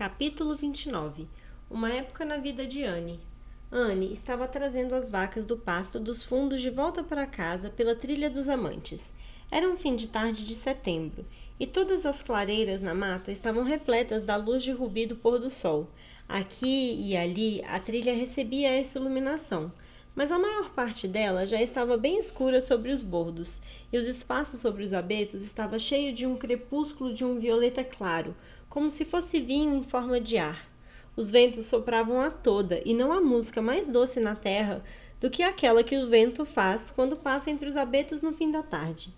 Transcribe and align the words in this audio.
Capítulo 0.00 0.56
29 0.56 1.28
Uma 1.70 1.92
época 1.92 2.24
na 2.24 2.38
vida 2.38 2.66
de 2.66 2.82
Anne. 2.82 3.20
Anne 3.70 4.10
estava 4.14 4.48
trazendo 4.48 4.94
as 4.94 5.10
vacas 5.10 5.44
do 5.44 5.58
pasto 5.58 6.00
dos 6.00 6.22
fundos 6.22 6.62
de 6.62 6.70
volta 6.70 7.04
para 7.04 7.26
casa 7.26 7.68
pela 7.68 7.94
trilha 7.94 8.30
dos 8.30 8.48
amantes. 8.48 9.12
Era 9.50 9.68
um 9.68 9.76
fim 9.76 9.94
de 9.94 10.08
tarde 10.08 10.46
de 10.46 10.54
setembro, 10.54 11.26
e 11.58 11.66
todas 11.66 12.06
as 12.06 12.22
clareiras 12.22 12.80
na 12.80 12.94
mata 12.94 13.30
estavam 13.30 13.62
repletas 13.62 14.24
da 14.24 14.36
luz 14.36 14.62
de 14.62 14.72
rubi 14.72 15.04
do 15.04 15.16
pôr 15.16 15.38
do 15.38 15.50
sol. 15.50 15.90
Aqui 16.26 16.96
e 16.98 17.14
ali 17.14 17.62
a 17.64 17.78
trilha 17.78 18.14
recebia 18.14 18.70
essa 18.70 18.98
iluminação, 18.98 19.70
mas 20.14 20.32
a 20.32 20.38
maior 20.38 20.70
parte 20.70 21.06
dela 21.06 21.46
já 21.46 21.60
estava 21.60 21.98
bem 21.98 22.18
escura 22.18 22.62
sobre 22.62 22.90
os 22.90 23.02
bordos, 23.02 23.60
e 23.92 23.98
os 23.98 24.06
espaços 24.06 24.60
sobre 24.60 24.82
os 24.82 24.94
abetos 24.94 25.42
estava 25.42 25.78
cheio 25.78 26.14
de 26.14 26.26
um 26.26 26.36
crepúsculo 26.36 27.12
de 27.12 27.22
um 27.22 27.38
violeta 27.38 27.84
claro, 27.84 28.34
como 28.70 28.88
se 28.88 29.04
fosse 29.04 29.40
vinho 29.40 29.74
em 29.74 29.82
forma 29.82 30.20
de 30.20 30.38
ar. 30.38 30.70
Os 31.16 31.28
ventos 31.28 31.66
sopravam 31.66 32.20
a 32.20 32.30
toda, 32.30 32.80
e 32.84 32.94
não 32.94 33.12
há 33.12 33.20
música 33.20 33.60
mais 33.60 33.88
doce 33.88 34.20
na 34.20 34.36
terra 34.36 34.82
do 35.20 35.28
que 35.28 35.42
aquela 35.42 35.82
que 35.82 35.98
o 35.98 36.08
vento 36.08 36.46
faz 36.46 36.88
quando 36.90 37.16
passa 37.16 37.50
entre 37.50 37.68
os 37.68 37.76
abetos 37.76 38.22
no 38.22 38.32
fim 38.32 38.50
da 38.50 38.62
tarde. 38.62 39.12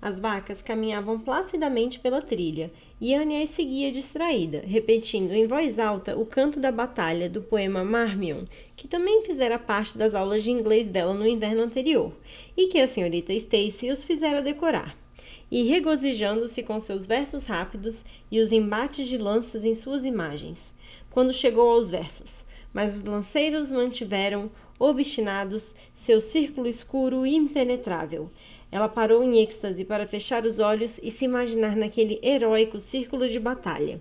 As 0.00 0.20
vacas 0.20 0.60
caminhavam 0.60 1.18
placidamente 1.18 1.98
pela 2.00 2.20
trilha, 2.20 2.70
e 3.00 3.14
Anne 3.14 3.42
as 3.42 3.50
seguia 3.50 3.90
distraída, 3.90 4.62
repetindo 4.66 5.32
em 5.32 5.46
voz 5.46 5.78
alta 5.78 6.16
o 6.16 6.26
canto 6.26 6.60
da 6.60 6.70
batalha 6.70 7.30
do 7.30 7.40
poema 7.40 7.84
Marmion, 7.84 8.44
que 8.76 8.86
também 8.86 9.24
fizera 9.24 9.58
parte 9.58 9.96
das 9.96 10.14
aulas 10.14 10.42
de 10.42 10.50
inglês 10.50 10.88
dela 10.88 11.14
no 11.14 11.26
inverno 11.26 11.62
anterior, 11.62 12.12
e 12.56 12.66
que 12.66 12.78
a 12.78 12.86
senhorita 12.86 13.32
Stacy 13.32 13.90
os 13.90 14.04
fizera 14.04 14.42
decorar 14.42 15.01
e 15.52 15.64
regozijando-se 15.64 16.62
com 16.62 16.80
seus 16.80 17.04
versos 17.04 17.44
rápidos 17.44 18.02
e 18.30 18.40
os 18.40 18.50
embates 18.50 19.06
de 19.06 19.18
lanças 19.18 19.66
em 19.66 19.74
suas 19.74 20.02
imagens, 20.02 20.72
quando 21.10 21.30
chegou 21.30 21.68
aos 21.68 21.90
versos. 21.90 22.42
Mas 22.72 22.96
os 22.96 23.04
lanceiros 23.04 23.70
mantiveram, 23.70 24.50
obstinados, 24.78 25.74
seu 25.94 26.22
círculo 26.22 26.66
escuro 26.66 27.26
e 27.26 27.36
impenetrável. 27.36 28.30
Ela 28.70 28.88
parou 28.88 29.22
em 29.22 29.42
êxtase 29.42 29.84
para 29.84 30.06
fechar 30.06 30.46
os 30.46 30.58
olhos 30.58 30.98
e 31.02 31.10
se 31.10 31.26
imaginar 31.26 31.76
naquele 31.76 32.18
heróico 32.22 32.80
círculo 32.80 33.28
de 33.28 33.38
batalha. 33.38 34.00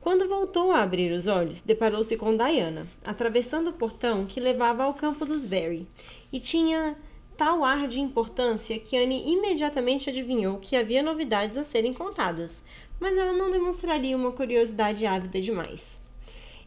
Quando 0.00 0.26
voltou 0.26 0.72
a 0.72 0.80
abrir 0.80 1.12
os 1.12 1.26
olhos, 1.26 1.60
deparou-se 1.60 2.16
com 2.16 2.34
Diana, 2.34 2.86
atravessando 3.04 3.68
o 3.68 3.74
portão 3.74 4.24
que 4.24 4.40
levava 4.40 4.84
ao 4.84 4.94
campo 4.94 5.26
dos 5.26 5.44
Barry, 5.44 5.86
e 6.32 6.40
tinha 6.40 6.96
tal 7.36 7.64
ar 7.64 7.86
de 7.86 8.00
importância 8.00 8.78
que 8.78 8.96
Anne 8.96 9.30
imediatamente 9.30 10.08
adivinhou 10.08 10.58
que 10.58 10.74
havia 10.74 11.02
novidades 11.02 11.56
a 11.56 11.64
serem 11.64 11.92
contadas, 11.92 12.62
mas 12.98 13.16
ela 13.16 13.32
não 13.32 13.50
demonstraria 13.50 14.16
uma 14.16 14.32
curiosidade 14.32 15.04
ávida 15.04 15.40
demais. 15.40 16.00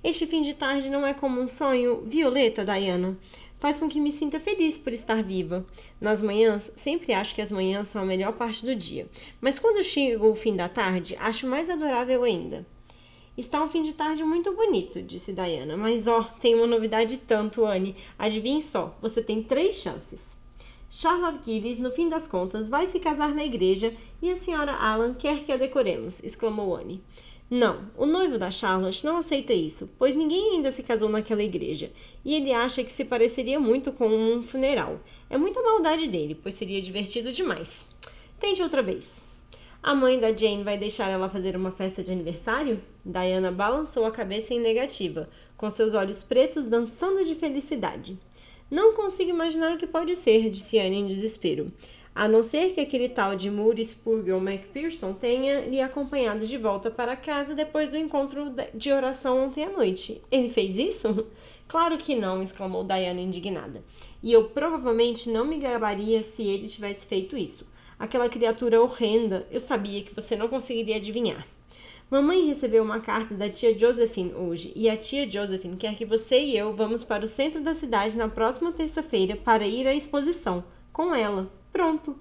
Este 0.03 0.25
fim 0.25 0.41
de 0.41 0.53
tarde 0.53 0.89
não 0.89 1.05
é 1.05 1.13
como 1.13 1.41
um 1.41 1.47
sonho, 1.47 2.03
Violeta, 2.05 2.63
Diana. 2.63 3.17
Faz 3.59 3.79
com 3.79 3.89
que 3.89 3.99
me 3.99 4.11
sinta 4.11 4.39
feliz 4.39 4.77
por 4.77 4.93
estar 4.93 5.21
viva. 5.21 5.65
Nas 5.99 6.21
manhãs, 6.21 6.71
sempre 6.75 7.13
acho 7.13 7.35
que 7.35 7.41
as 7.41 7.51
manhãs 7.51 7.89
são 7.89 8.03
a 8.03 8.05
melhor 8.05 8.33
parte 8.33 8.65
do 8.65 8.73
dia, 8.73 9.07
mas 9.41 9.59
quando 9.59 9.83
chega 9.83 10.23
o 10.25 10.35
fim 10.35 10.55
da 10.55 10.69
tarde, 10.69 11.17
acho 11.19 11.47
mais 11.47 11.69
adorável 11.69 12.23
ainda. 12.23 12.65
Está 13.35 13.63
um 13.63 13.67
fim 13.67 13.81
de 13.81 13.93
tarde 13.93 14.23
muito 14.23 14.53
bonito, 14.53 15.01
disse 15.01 15.33
Diana, 15.33 15.75
mas 15.75 16.07
ó, 16.07 16.19
oh, 16.19 16.39
tem 16.39 16.55
uma 16.55 16.67
novidade 16.67 17.17
tanto, 17.17 17.65
Anne. 17.65 17.95
Adivinhe 18.17 18.61
só, 18.61 18.97
você 19.01 19.21
tem 19.21 19.41
três 19.41 19.75
chances. 19.75 20.38
Charlotte 20.91 21.45
Gillis, 21.45 21.77
no 21.77 21.91
fim 21.91 22.09
das 22.09 22.27
contas, 22.27 22.69
vai 22.69 22.87
se 22.87 22.99
casar 22.99 23.33
na 23.33 23.45
igreja 23.45 23.93
e 24.21 24.29
a 24.31 24.37
senhora 24.37 24.73
Alan 24.73 25.13
quer 25.13 25.43
que 25.43 25.51
a 25.51 25.57
decoremos, 25.57 26.23
exclamou 26.23 26.75
Anne. 26.75 27.01
Não, 27.49 27.89
o 27.97 28.05
noivo 28.05 28.37
da 28.37 28.51
Charlotte 28.51 29.05
não 29.05 29.17
aceita 29.17 29.53
isso, 29.53 29.89
pois 29.97 30.15
ninguém 30.15 30.55
ainda 30.55 30.71
se 30.71 30.83
casou 30.83 31.09
naquela 31.09 31.43
igreja, 31.43 31.91
e 32.23 32.35
ele 32.35 32.53
acha 32.53 32.83
que 32.83 32.91
se 32.91 33.03
pareceria 33.03 33.59
muito 33.59 33.91
com 33.91 34.07
um 34.07 34.43
funeral. 34.43 34.99
É 35.29 35.37
muita 35.37 35.61
maldade 35.61 36.07
dele, 36.07 36.35
pois 36.35 36.53
seria 36.55 36.81
divertido 36.81 37.31
demais. 37.31 37.85
Tente 38.39 38.61
outra 38.61 38.83
vez. 38.83 39.21
A 39.81 39.95
mãe 39.95 40.19
da 40.19 40.31
Jane 40.31 40.63
vai 40.63 40.77
deixar 40.77 41.09
ela 41.09 41.29
fazer 41.29 41.55
uma 41.55 41.71
festa 41.71 42.03
de 42.03 42.11
aniversário? 42.11 42.81
Diana 43.03 43.51
balançou 43.51 44.05
a 44.05 44.11
cabeça 44.11 44.53
em 44.53 44.59
negativa, 44.59 45.29
com 45.55 45.69
seus 45.69 45.93
olhos 45.93 46.23
pretos 46.23 46.65
dançando 46.65 47.25
de 47.25 47.33
felicidade. 47.33 48.17
Não 48.69 48.93
consigo 48.93 49.31
imaginar 49.31 49.73
o 49.73 49.77
que 49.77 49.87
pode 49.87 50.15
ser, 50.15 50.49
disse 50.49 50.77
Anne 50.77 50.97
em 50.97 51.07
desespero. 51.07 51.71
A 52.13 52.27
não 52.27 52.43
ser 52.43 52.73
que 52.73 52.81
aquele 52.81 53.09
tal 53.09 53.35
de 53.35 53.49
Moody 53.49 53.85
Spurgeon 53.85 54.39
MacPherson 54.39 55.13
tenha 55.13 55.61
lhe 55.61 55.79
acompanhado 55.81 56.45
de 56.45 56.57
volta 56.57 56.91
para 56.91 57.15
casa 57.15 57.55
depois 57.55 57.89
do 57.89 57.97
encontro 57.97 58.53
de 58.73 58.91
oração 58.91 59.45
ontem 59.45 59.63
à 59.63 59.69
noite. 59.69 60.21
Ele 60.31 60.49
fez 60.49 60.75
isso? 60.75 61.25
Claro 61.69 61.99
que 61.99 62.15
não, 62.15 62.41
exclamou 62.41 62.83
Diana 62.83 63.21
indignada. 63.21 63.83
E 64.23 64.33
eu 64.33 64.45
provavelmente 64.45 65.29
não 65.29 65.45
me 65.45 65.59
gabaria 65.59 66.23
se 66.23 66.41
ele 66.41 66.67
tivesse 66.67 67.05
feito 67.05 67.37
isso. 67.37 67.63
Aquela 67.99 68.27
criatura 68.27 68.81
horrenda, 68.81 69.45
eu 69.51 69.59
sabia 69.59 70.01
que 70.01 70.15
você 70.15 70.35
não 70.35 70.47
conseguiria 70.47 70.95
adivinhar. 70.95 71.45
Mamãe 72.09 72.47
recebeu 72.47 72.81
uma 72.81 72.99
carta 72.99 73.35
da 73.35 73.47
tia 73.47 73.77
Josephine 73.77 74.33
hoje 74.33 74.73
e 74.75 74.89
a 74.89 74.97
tia 74.97 75.29
Josephine 75.29 75.77
quer 75.77 75.95
que 75.95 76.05
você 76.05 76.39
e 76.39 76.57
eu 76.57 76.73
vamos 76.73 77.03
para 77.03 77.23
o 77.23 77.27
centro 77.27 77.61
da 77.61 77.75
cidade 77.75 78.17
na 78.17 78.27
próxima 78.27 78.71
terça-feira 78.71 79.35
para 79.35 79.67
ir 79.67 79.87
à 79.87 79.93
exposição. 79.93 80.63
Com 80.91 81.13
ela. 81.13 81.51
Pronto. 81.71 82.17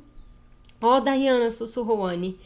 Oh, 0.78 1.00
Diana, 1.00 1.50
sussurrou 1.50 2.04
Anne, 2.04 2.38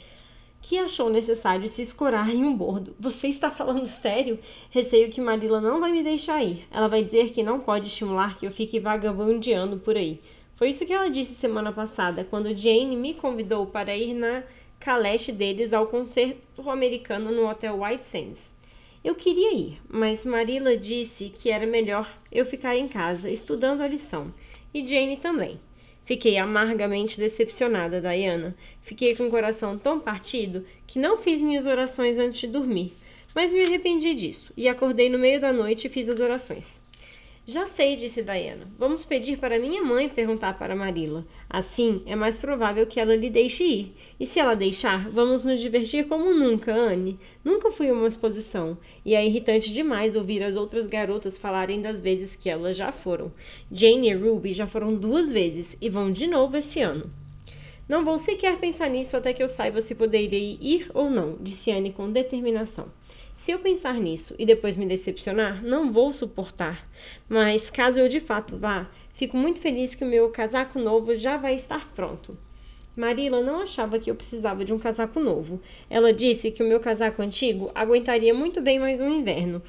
que 0.60 0.78
achou 0.78 1.10
necessário 1.10 1.68
se 1.68 1.82
escorar 1.82 2.30
em 2.30 2.44
um 2.44 2.56
bordo. 2.56 2.94
Você 3.00 3.26
está 3.26 3.50
falando 3.50 3.86
sério? 3.86 4.38
Receio 4.70 5.10
que 5.10 5.20
Marilla 5.20 5.60
não 5.60 5.80
vai 5.80 5.90
me 5.90 6.04
deixar 6.04 6.44
ir. 6.44 6.64
Ela 6.70 6.86
vai 6.86 7.02
dizer 7.02 7.32
que 7.32 7.42
não 7.42 7.58
pode 7.58 7.88
estimular 7.88 8.38
que 8.38 8.46
eu 8.46 8.52
fique 8.52 8.78
vagabundeando 8.78 9.78
por 9.78 9.96
aí. 9.96 10.20
Foi 10.54 10.70
isso 10.70 10.86
que 10.86 10.92
ela 10.92 11.10
disse 11.10 11.34
semana 11.34 11.72
passada, 11.72 12.24
quando 12.24 12.56
Jane 12.56 12.94
me 12.94 13.14
convidou 13.14 13.66
para 13.66 13.96
ir 13.96 14.14
na 14.14 14.44
caleche 14.82 15.30
deles 15.30 15.72
ao 15.72 15.86
concerto 15.86 16.68
americano 16.68 17.30
no 17.30 17.48
Hotel 17.48 17.80
White 17.80 18.04
Sands. 18.04 18.52
Eu 19.04 19.14
queria 19.14 19.54
ir, 19.54 19.80
mas 19.88 20.24
Marilla 20.24 20.76
disse 20.76 21.28
que 21.28 21.50
era 21.50 21.64
melhor 21.64 22.12
eu 22.32 22.44
ficar 22.44 22.76
em 22.76 22.88
casa 22.88 23.30
estudando 23.30 23.80
a 23.80 23.86
lição, 23.86 24.34
e 24.74 24.84
Jane 24.84 25.16
também. 25.16 25.60
Fiquei 26.04 26.36
amargamente 26.36 27.16
decepcionada, 27.16 28.00
Diana. 28.00 28.56
Fiquei 28.80 29.14
com 29.14 29.28
o 29.28 29.30
coração 29.30 29.78
tão 29.78 30.00
partido 30.00 30.66
que 30.84 30.98
não 30.98 31.16
fiz 31.16 31.40
minhas 31.40 31.64
orações 31.64 32.18
antes 32.18 32.38
de 32.38 32.48
dormir, 32.48 32.92
mas 33.32 33.52
me 33.52 33.64
arrependi 33.64 34.12
disso 34.14 34.52
e 34.56 34.68
acordei 34.68 35.08
no 35.08 35.18
meio 35.18 35.40
da 35.40 35.52
noite 35.52 35.86
e 35.86 35.90
fiz 35.90 36.08
as 36.08 36.18
orações. 36.18 36.81
Já 37.44 37.66
sei, 37.66 37.96
disse 37.96 38.22
Diana. 38.22 38.68
Vamos 38.78 39.04
pedir 39.04 39.36
para 39.36 39.58
minha 39.58 39.82
mãe 39.82 40.08
perguntar 40.08 40.56
para 40.56 40.76
Marilla. 40.76 41.26
Assim, 41.50 42.00
é 42.06 42.14
mais 42.14 42.38
provável 42.38 42.86
que 42.86 43.00
ela 43.00 43.16
lhe 43.16 43.28
deixe 43.28 43.64
ir. 43.64 43.96
E 44.20 44.24
se 44.24 44.38
ela 44.38 44.54
deixar, 44.54 45.10
vamos 45.10 45.42
nos 45.42 45.60
divertir 45.60 46.06
como 46.06 46.32
nunca, 46.32 46.72
Anne. 46.72 47.18
Nunca 47.44 47.72
fui 47.72 47.88
a 47.90 47.92
uma 47.92 48.06
exposição. 48.06 48.78
E 49.04 49.16
é 49.16 49.26
irritante 49.26 49.72
demais 49.72 50.14
ouvir 50.14 50.40
as 50.44 50.54
outras 50.54 50.86
garotas 50.86 51.36
falarem 51.36 51.82
das 51.82 52.00
vezes 52.00 52.36
que 52.36 52.48
elas 52.48 52.76
já 52.76 52.92
foram. 52.92 53.32
Jane 53.72 54.10
e 54.10 54.14
Ruby 54.14 54.52
já 54.52 54.68
foram 54.68 54.94
duas 54.94 55.32
vezes 55.32 55.76
e 55.80 55.88
vão 55.90 56.12
de 56.12 56.28
novo 56.28 56.56
esse 56.56 56.80
ano. 56.80 57.10
Não 57.88 58.04
vou 58.04 58.20
sequer 58.20 58.56
pensar 58.58 58.88
nisso 58.88 59.16
até 59.16 59.32
que 59.32 59.42
eu 59.42 59.48
saiba 59.48 59.82
se 59.82 59.96
poderei 59.96 60.56
ir 60.60 60.88
ou 60.94 61.10
não, 61.10 61.36
disse 61.40 61.72
Anne 61.72 61.92
com 61.92 62.08
determinação. 62.08 62.86
Se 63.42 63.50
eu 63.50 63.58
pensar 63.58 63.94
nisso 63.94 64.36
e 64.38 64.46
depois 64.46 64.76
me 64.76 64.86
decepcionar, 64.86 65.64
não 65.64 65.90
vou 65.90 66.12
suportar. 66.12 66.88
Mas 67.28 67.70
caso 67.70 67.98
eu 67.98 68.06
de 68.06 68.20
fato 68.20 68.56
vá, 68.56 68.88
fico 69.14 69.36
muito 69.36 69.60
feliz 69.60 69.96
que 69.96 70.04
o 70.04 70.06
meu 70.06 70.30
casaco 70.30 70.78
novo 70.78 71.12
já 71.16 71.36
vai 71.36 71.56
estar 71.56 71.92
pronto. 71.92 72.38
Marila 72.94 73.40
não 73.40 73.60
achava 73.60 73.98
que 73.98 74.08
eu 74.08 74.14
precisava 74.14 74.64
de 74.64 74.72
um 74.72 74.78
casaco 74.78 75.18
novo. 75.18 75.60
Ela 75.90 76.12
disse 76.12 76.52
que 76.52 76.62
o 76.62 76.68
meu 76.68 76.78
casaco 76.78 77.20
antigo 77.20 77.68
aguentaria 77.74 78.32
muito 78.32 78.60
bem 78.60 78.78
mais 78.78 79.00
um 79.00 79.10
inverno 79.10 79.60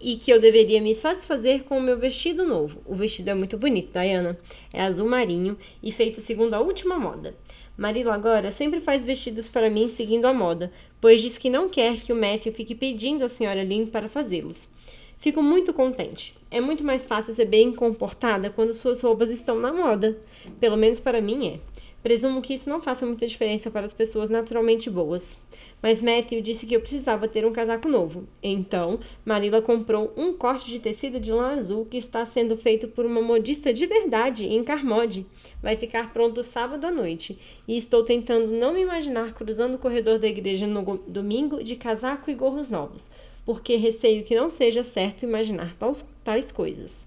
e 0.00 0.16
que 0.16 0.32
eu 0.32 0.40
deveria 0.40 0.80
me 0.80 0.92
satisfazer 0.92 1.62
com 1.62 1.78
o 1.78 1.82
meu 1.82 1.96
vestido 1.96 2.44
novo. 2.44 2.82
O 2.84 2.96
vestido 2.96 3.30
é 3.30 3.34
muito 3.34 3.56
bonito, 3.56 3.92
Diana. 3.92 4.36
É 4.72 4.82
azul 4.82 5.08
marinho 5.08 5.56
e 5.80 5.92
feito 5.92 6.20
segundo 6.20 6.54
a 6.54 6.60
última 6.60 6.98
moda. 6.98 7.32
Marilo 7.76 8.10
agora 8.10 8.50
sempre 8.52 8.80
faz 8.80 9.04
vestidos 9.04 9.48
para 9.48 9.68
mim 9.68 9.88
seguindo 9.88 10.26
a 10.26 10.32
moda, 10.32 10.72
pois 11.00 11.20
diz 11.20 11.36
que 11.36 11.50
não 11.50 11.68
quer 11.68 12.00
que 12.00 12.12
o 12.12 12.16
Matthew 12.16 12.52
fique 12.52 12.74
pedindo 12.74 13.24
à 13.24 13.28
senhora 13.28 13.64
Lynn 13.64 13.86
para 13.86 14.08
fazê-los. 14.08 14.68
Fico 15.18 15.42
muito 15.42 15.72
contente. 15.72 16.34
É 16.50 16.60
muito 16.60 16.84
mais 16.84 17.06
fácil 17.06 17.34
ser 17.34 17.46
bem 17.46 17.72
comportada 17.72 18.50
quando 18.50 18.74
suas 18.74 19.00
roupas 19.00 19.30
estão 19.30 19.58
na 19.58 19.72
moda. 19.72 20.16
Pelo 20.60 20.76
menos 20.76 21.00
para 21.00 21.20
mim 21.20 21.48
é. 21.48 21.58
Presumo 22.02 22.42
que 22.42 22.54
isso 22.54 22.68
não 22.68 22.82
faça 22.82 23.06
muita 23.06 23.26
diferença 23.26 23.70
para 23.70 23.86
as 23.86 23.94
pessoas 23.94 24.28
naturalmente 24.28 24.90
boas. 24.90 25.38
Mas 25.84 26.00
Matthew 26.00 26.40
disse 26.40 26.64
que 26.64 26.74
eu 26.74 26.80
precisava 26.80 27.28
ter 27.28 27.44
um 27.44 27.52
casaco 27.52 27.86
novo. 27.90 28.26
Então, 28.42 29.00
Marilla 29.22 29.60
comprou 29.60 30.14
um 30.16 30.32
corte 30.32 30.70
de 30.70 30.78
tecido 30.78 31.20
de 31.20 31.30
lã 31.30 31.58
azul 31.58 31.84
que 31.84 31.98
está 31.98 32.24
sendo 32.24 32.56
feito 32.56 32.88
por 32.88 33.04
uma 33.04 33.20
modista 33.20 33.70
de 33.70 33.84
verdade 33.84 34.46
em 34.46 34.64
Carmode. 34.64 35.26
Vai 35.62 35.76
ficar 35.76 36.10
pronto 36.10 36.42
sábado 36.42 36.86
à 36.86 36.90
noite. 36.90 37.38
E 37.68 37.76
estou 37.76 38.02
tentando 38.02 38.50
não 38.50 38.72
me 38.72 38.80
imaginar 38.80 39.34
cruzando 39.34 39.74
o 39.74 39.78
corredor 39.78 40.18
da 40.18 40.26
igreja 40.26 40.66
no 40.66 40.96
domingo 41.06 41.62
de 41.62 41.76
casaco 41.76 42.30
e 42.30 42.34
gorros 42.34 42.70
novos. 42.70 43.10
porque 43.44 43.76
receio 43.76 44.24
que 44.24 44.34
não 44.34 44.48
seja 44.48 44.82
certo 44.82 45.24
imaginar 45.24 45.76
tais, 46.24 46.50
coisas. 46.50 47.06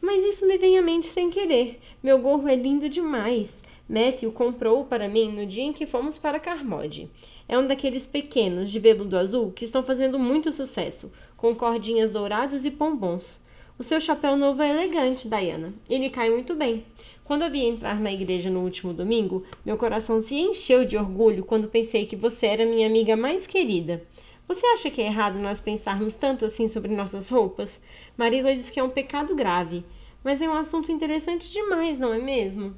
Mas 0.00 0.24
isso 0.24 0.46
me 0.46 0.56
vem 0.56 0.78
à 0.78 0.82
mente 0.82 1.08
sem 1.08 1.28
querer. 1.28 1.80
Meu 2.00 2.20
gorro 2.20 2.46
é 2.46 2.54
lindo 2.54 2.88
demais. 2.88 3.60
Matthew 3.88 4.32
comprou 4.32 4.84
para 4.84 5.08
mim 5.08 5.32
no 5.32 5.46
dia 5.46 5.62
em 5.62 5.72
que 5.72 5.86
fomos 5.86 6.18
para 6.18 6.40
Carmode. 6.40 7.08
É 7.48 7.58
um 7.58 7.66
daqueles 7.66 8.06
pequenos 8.06 8.70
de 8.70 8.80
veludo 8.80 9.16
azul 9.16 9.52
que 9.52 9.64
estão 9.64 9.82
fazendo 9.82 10.18
muito 10.18 10.52
sucesso, 10.52 11.10
com 11.36 11.54
cordinhas 11.54 12.10
douradas 12.10 12.64
e 12.64 12.70
pombons. 12.70 13.40
O 13.78 13.84
seu 13.84 14.00
chapéu 14.00 14.36
novo 14.36 14.62
é 14.62 14.70
elegante, 14.70 15.28
Diana. 15.28 15.72
Ele 15.88 16.10
cai 16.10 16.30
muito 16.30 16.54
bem. 16.54 16.84
Quando 17.24 17.42
eu 17.42 17.50
vi 17.50 17.64
entrar 17.64 18.00
na 18.00 18.12
igreja 18.12 18.48
no 18.48 18.60
último 18.60 18.94
domingo, 18.94 19.44
meu 19.64 19.76
coração 19.76 20.20
se 20.20 20.34
encheu 20.34 20.84
de 20.84 20.96
orgulho 20.96 21.44
quando 21.44 21.68
pensei 21.68 22.06
que 22.06 22.16
você 22.16 22.46
era 22.46 22.64
minha 22.64 22.86
amiga 22.86 23.16
mais 23.16 23.46
querida. 23.46 24.02
Você 24.48 24.64
acha 24.66 24.90
que 24.90 25.02
é 25.02 25.06
errado 25.06 25.38
nós 25.38 25.60
pensarmos 25.60 26.14
tanto 26.14 26.44
assim 26.44 26.68
sobre 26.68 26.94
nossas 26.94 27.28
roupas? 27.28 27.80
Marila 28.16 28.54
diz 28.54 28.70
que 28.70 28.78
é 28.78 28.82
um 28.82 28.90
pecado 28.90 29.34
grave, 29.34 29.84
mas 30.22 30.40
é 30.40 30.48
um 30.48 30.54
assunto 30.54 30.90
interessante 30.90 31.52
demais, 31.52 31.98
não 31.98 32.14
é 32.14 32.18
mesmo? 32.18 32.74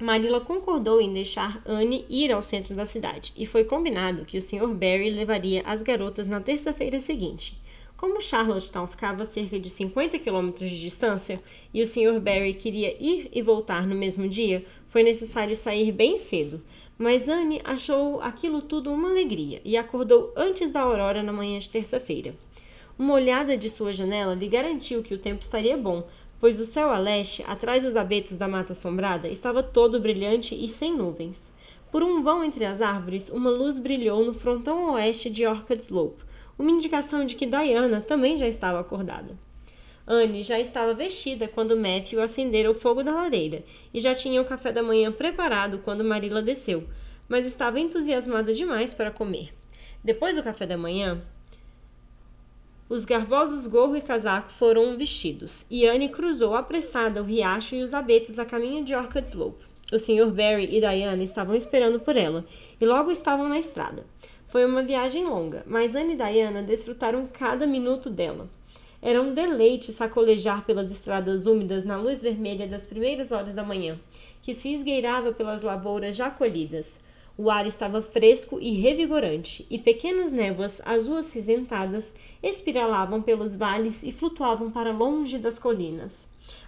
Marilla 0.00 0.40
concordou 0.40 0.98
em 0.98 1.12
deixar 1.12 1.62
Anne 1.66 2.06
ir 2.08 2.32
ao 2.32 2.42
centro 2.42 2.74
da 2.74 2.86
cidade, 2.86 3.34
e 3.36 3.44
foi 3.44 3.64
combinado 3.64 4.24
que 4.24 4.38
o 4.38 4.42
Sr. 4.42 4.66
Barry 4.68 5.10
levaria 5.10 5.62
as 5.66 5.82
garotas 5.82 6.26
na 6.26 6.40
terça-feira 6.40 6.98
seguinte. 7.00 7.60
Como 7.98 8.22
Charlottetown 8.22 8.86
ficava 8.86 9.24
a 9.24 9.26
cerca 9.26 9.60
de 9.60 9.68
50 9.68 10.18
quilômetros 10.18 10.70
de 10.70 10.80
distância 10.80 11.38
e 11.74 11.82
o 11.82 11.86
Sr. 11.86 12.18
Barry 12.18 12.54
queria 12.54 12.96
ir 12.98 13.28
e 13.30 13.42
voltar 13.42 13.86
no 13.86 13.94
mesmo 13.94 14.26
dia, 14.26 14.64
foi 14.88 15.02
necessário 15.02 15.54
sair 15.54 15.92
bem 15.92 16.16
cedo. 16.16 16.62
Mas 16.96 17.28
Anne 17.28 17.60
achou 17.62 18.22
aquilo 18.22 18.62
tudo 18.62 18.90
uma 18.90 19.10
alegria 19.10 19.60
e 19.66 19.76
acordou 19.76 20.32
antes 20.34 20.70
da 20.70 20.80
aurora 20.80 21.22
na 21.22 21.32
manhã 21.32 21.58
de 21.58 21.68
terça-feira. 21.68 22.34
Uma 22.98 23.14
olhada 23.14 23.56
de 23.56 23.70
sua 23.70 23.94
janela 23.94 24.34
lhe 24.34 24.46
garantiu 24.46 25.02
que 25.02 25.14
o 25.14 25.18
tempo 25.18 25.42
estaria 25.42 25.76
bom, 25.76 26.06
pois 26.40 26.58
o 26.58 26.64
céu 26.64 26.90
a 26.90 26.98
leste, 26.98 27.44
atrás 27.46 27.84
dos 27.84 27.94
abetos 27.94 28.38
da 28.38 28.48
mata 28.48 28.72
assombrada, 28.72 29.28
estava 29.28 29.62
todo 29.62 30.00
brilhante 30.00 30.54
e 30.54 30.66
sem 30.66 30.96
nuvens. 30.96 31.52
Por 31.92 32.02
um 32.02 32.22
vão 32.22 32.42
entre 32.42 32.64
as 32.64 32.80
árvores, 32.80 33.28
uma 33.28 33.50
luz 33.50 33.78
brilhou 33.78 34.24
no 34.24 34.32
frontão 34.32 34.94
oeste 34.94 35.28
de 35.28 35.46
Orchard 35.46 35.82
Slope, 35.82 36.24
uma 36.58 36.70
indicação 36.70 37.26
de 37.26 37.36
que 37.36 37.46
Diana 37.46 38.00
também 38.00 38.38
já 38.38 38.48
estava 38.48 38.80
acordada. 38.80 39.36
Anne 40.06 40.42
já 40.42 40.58
estava 40.58 40.94
vestida 40.94 41.46
quando 41.46 41.76
Matthew 41.76 42.22
acendera 42.22 42.70
o 42.70 42.74
fogo 42.74 43.02
da 43.02 43.12
lareira 43.12 43.62
e 43.92 44.00
já 44.00 44.14
tinha 44.14 44.40
o 44.40 44.44
café 44.44 44.72
da 44.72 44.82
manhã 44.82 45.12
preparado 45.12 45.78
quando 45.84 46.02
Marilla 46.02 46.42
desceu, 46.42 46.84
mas 47.28 47.46
estava 47.46 47.78
entusiasmada 47.78 48.52
demais 48.52 48.94
para 48.94 49.10
comer. 49.10 49.52
Depois 50.02 50.34
do 50.34 50.42
café 50.42 50.66
da 50.66 50.76
manhã, 50.76 51.22
os 52.90 53.04
garbosos 53.04 53.68
gorro 53.68 53.96
e 53.96 54.00
casaco 54.00 54.50
foram 54.50 54.96
vestidos, 54.96 55.64
e 55.70 55.86
Anne 55.86 56.08
cruzou 56.08 56.56
apressada 56.56 57.22
o 57.22 57.24
riacho 57.24 57.76
e 57.76 57.84
os 57.84 57.94
abetos 57.94 58.36
a 58.36 58.44
caminho 58.44 58.84
de 58.84 58.96
Orchard 58.96 59.28
Slope. 59.28 59.64
O 59.92 59.98
Sr. 59.98 60.28
Barry 60.32 60.64
e 60.64 60.80
Diana 60.80 61.22
estavam 61.22 61.54
esperando 61.54 62.00
por 62.00 62.16
ela, 62.16 62.44
e 62.80 62.84
logo 62.84 63.12
estavam 63.12 63.48
na 63.48 63.60
estrada. 63.60 64.04
Foi 64.48 64.64
uma 64.64 64.82
viagem 64.82 65.24
longa, 65.24 65.62
mas 65.68 65.94
Anne 65.94 66.14
e 66.14 66.16
Diana 66.16 66.64
desfrutaram 66.64 67.28
cada 67.32 67.64
minuto 67.64 68.10
dela. 68.10 68.50
Era 69.00 69.22
um 69.22 69.32
deleite 69.32 69.92
sacolejar 69.92 70.64
pelas 70.64 70.90
estradas 70.90 71.46
úmidas 71.46 71.84
na 71.84 71.96
luz 71.96 72.20
vermelha 72.20 72.66
das 72.66 72.84
primeiras 72.84 73.30
horas 73.30 73.54
da 73.54 73.62
manhã, 73.62 74.00
que 74.42 74.52
se 74.52 74.74
esgueirava 74.74 75.30
pelas 75.30 75.62
lavouras 75.62 76.16
já 76.16 76.28
colhidas. 76.28 76.90
O 77.36 77.50
ar 77.50 77.66
estava 77.66 78.02
fresco 78.02 78.58
e 78.60 78.80
revigorante, 78.80 79.66
e 79.70 79.78
pequenas 79.78 80.32
névoas 80.32 80.80
azul 80.84 81.16
acinzentadas 81.16 82.14
espiralavam 82.42 83.22
pelos 83.22 83.56
vales 83.56 84.02
e 84.02 84.12
flutuavam 84.12 84.70
para 84.70 84.92
longe 84.92 85.38
das 85.38 85.58
colinas. 85.58 86.14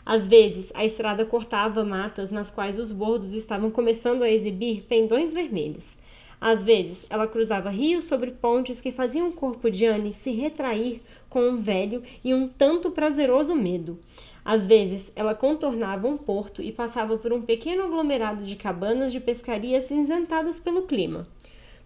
Às 0.04 0.28
vezes, 0.28 0.70
a 0.74 0.84
estrada 0.84 1.24
cortava 1.24 1.84
matas 1.84 2.30
nas 2.30 2.50
quais 2.50 2.78
os 2.78 2.90
bordos 2.90 3.32
estavam 3.34 3.70
começando 3.70 4.22
a 4.22 4.30
exibir 4.30 4.82
pendões 4.82 5.32
vermelhos. 5.32 5.96
Às 6.40 6.64
vezes, 6.64 7.06
ela 7.08 7.28
cruzava 7.28 7.70
rios 7.70 8.06
sobre 8.06 8.32
pontes 8.32 8.80
que 8.80 8.90
faziam 8.90 9.28
o 9.28 9.32
corpo 9.32 9.70
de 9.70 9.86
Anne 9.86 10.12
se 10.12 10.32
retrair 10.32 11.00
com 11.30 11.48
um 11.48 11.60
velho 11.60 12.02
e 12.24 12.34
um 12.34 12.48
tanto 12.48 12.90
prazeroso 12.90 13.54
medo. 13.54 13.98
Às 14.44 14.66
vezes, 14.66 15.12
ela 15.14 15.34
contornava 15.34 16.08
um 16.08 16.16
porto 16.16 16.60
e 16.60 16.72
passava 16.72 17.16
por 17.16 17.32
um 17.32 17.42
pequeno 17.42 17.84
aglomerado 17.84 18.44
de 18.44 18.56
cabanas 18.56 19.12
de 19.12 19.20
pescaria 19.20 19.80
cinzentadas 19.80 20.58
pelo 20.58 20.82
clima. 20.82 21.26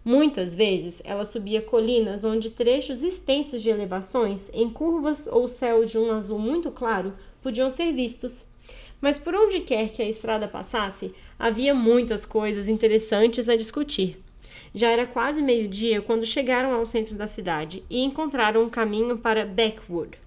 Muitas 0.03 0.55
vezes 0.55 1.03
ela 1.05 1.27
subia 1.27 1.61
colinas 1.61 2.25
onde 2.25 2.49
trechos 2.49 3.03
extensos 3.03 3.61
de 3.61 3.69
elevações, 3.69 4.49
em 4.55 4.71
curvas 4.71 5.27
ou 5.27 5.49
céu 5.49 5.85
de 5.85 5.99
um 5.99 6.13
azul 6.13 6.39
muito 6.39 6.71
claro, 6.71 7.13
podiam 7.43 7.71
ser 7.71 7.93
vistos. 7.93 8.45
Mas 9.01 9.19
por 9.19 9.35
onde 9.35 9.61
quer 9.61 9.89
que 9.91 10.01
a 10.01 10.09
estrada 10.09 10.49
passasse, 10.49 11.13
havia 11.39 11.75
muitas 11.75 12.25
coisas 12.25 12.69
interessantes 12.69 13.49
a 13.49 13.57
discutir. 13.57 14.17
Já 14.75 14.91
era 14.91 15.07
quase 15.07 15.43
meio-dia 15.43 16.01
quando 16.01 16.25
chegaram 16.25 16.73
ao 16.73 16.87
centro 16.87 17.15
da 17.15 17.27
cidade 17.27 17.83
e 17.91 18.03
encontraram 18.03 18.63
um 18.63 18.71
caminho 18.71 19.19
para 19.19 19.45
Beckwood. 19.45 20.26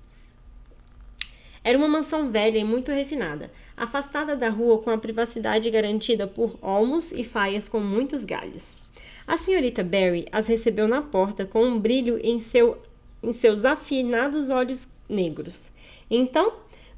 Era 1.69 1.77
uma 1.77 1.87
mansão 1.87 2.31
velha 2.31 2.57
e 2.57 2.63
muito 2.63 2.91
refinada, 2.91 3.51
afastada 3.77 4.35
da 4.35 4.49
rua 4.49 4.79
com 4.79 4.89
a 4.89 4.97
privacidade 4.97 5.69
garantida 5.69 6.25
por 6.25 6.57
olmos 6.63 7.11
e 7.11 7.23
faias 7.23 7.69
com 7.69 7.79
muitos 7.79 8.25
galhos. 8.25 8.75
A 9.27 9.37
senhorita 9.37 9.83
Barry 9.83 10.25
as 10.31 10.47
recebeu 10.47 10.87
na 10.87 11.03
porta 11.03 11.45
com 11.45 11.63
um 11.63 11.79
brilho 11.79 12.19
em, 12.23 12.39
seu, 12.39 12.79
em 13.21 13.31
seus 13.31 13.65
afinados 13.65 14.49
olhos 14.49 14.89
negros. 15.07 15.71
Então, 16.09 16.53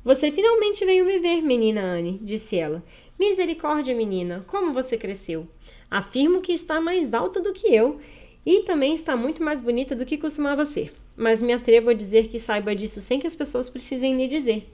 você 0.06 0.31
finalmente 0.31 0.85
veio 0.85 1.06
me 1.06 1.19
ver, 1.19 1.41
menina 1.41 1.81
Anne, 1.81 2.18
disse 2.23 2.56
ela. 2.56 2.81
Misericórdia, 3.19 3.94
menina, 3.94 4.45
como 4.47 4.71
você 4.71 4.95
cresceu. 4.95 5.45
Afirmo 5.89 6.39
que 6.39 6.53
está 6.53 6.79
mais 6.79 7.13
alta 7.13 7.41
do 7.41 7.51
que 7.51 7.75
eu 7.75 8.00
e 8.45 8.62
também 8.62 8.95
está 8.95 9.18
muito 9.18 9.44
mais 9.44 9.59
bonita 9.59 9.94
do 9.94 10.06
que 10.06 10.18
costumava 10.18 10.65
ser. 10.65 10.94
Mas 11.16 11.42
me 11.42 11.54
atrevo 11.54 11.90
a 11.90 11.94
dizer 11.94 12.28
que 12.28 12.40
saiba 12.40 12.75
disso 12.75 13.02
sem 13.02 13.19
que 13.19 13.28
as 13.28 13.36
pessoas 13.36 13.69
precisem 13.69 14.18
lhe 14.18 14.28
dizer. 14.28 14.68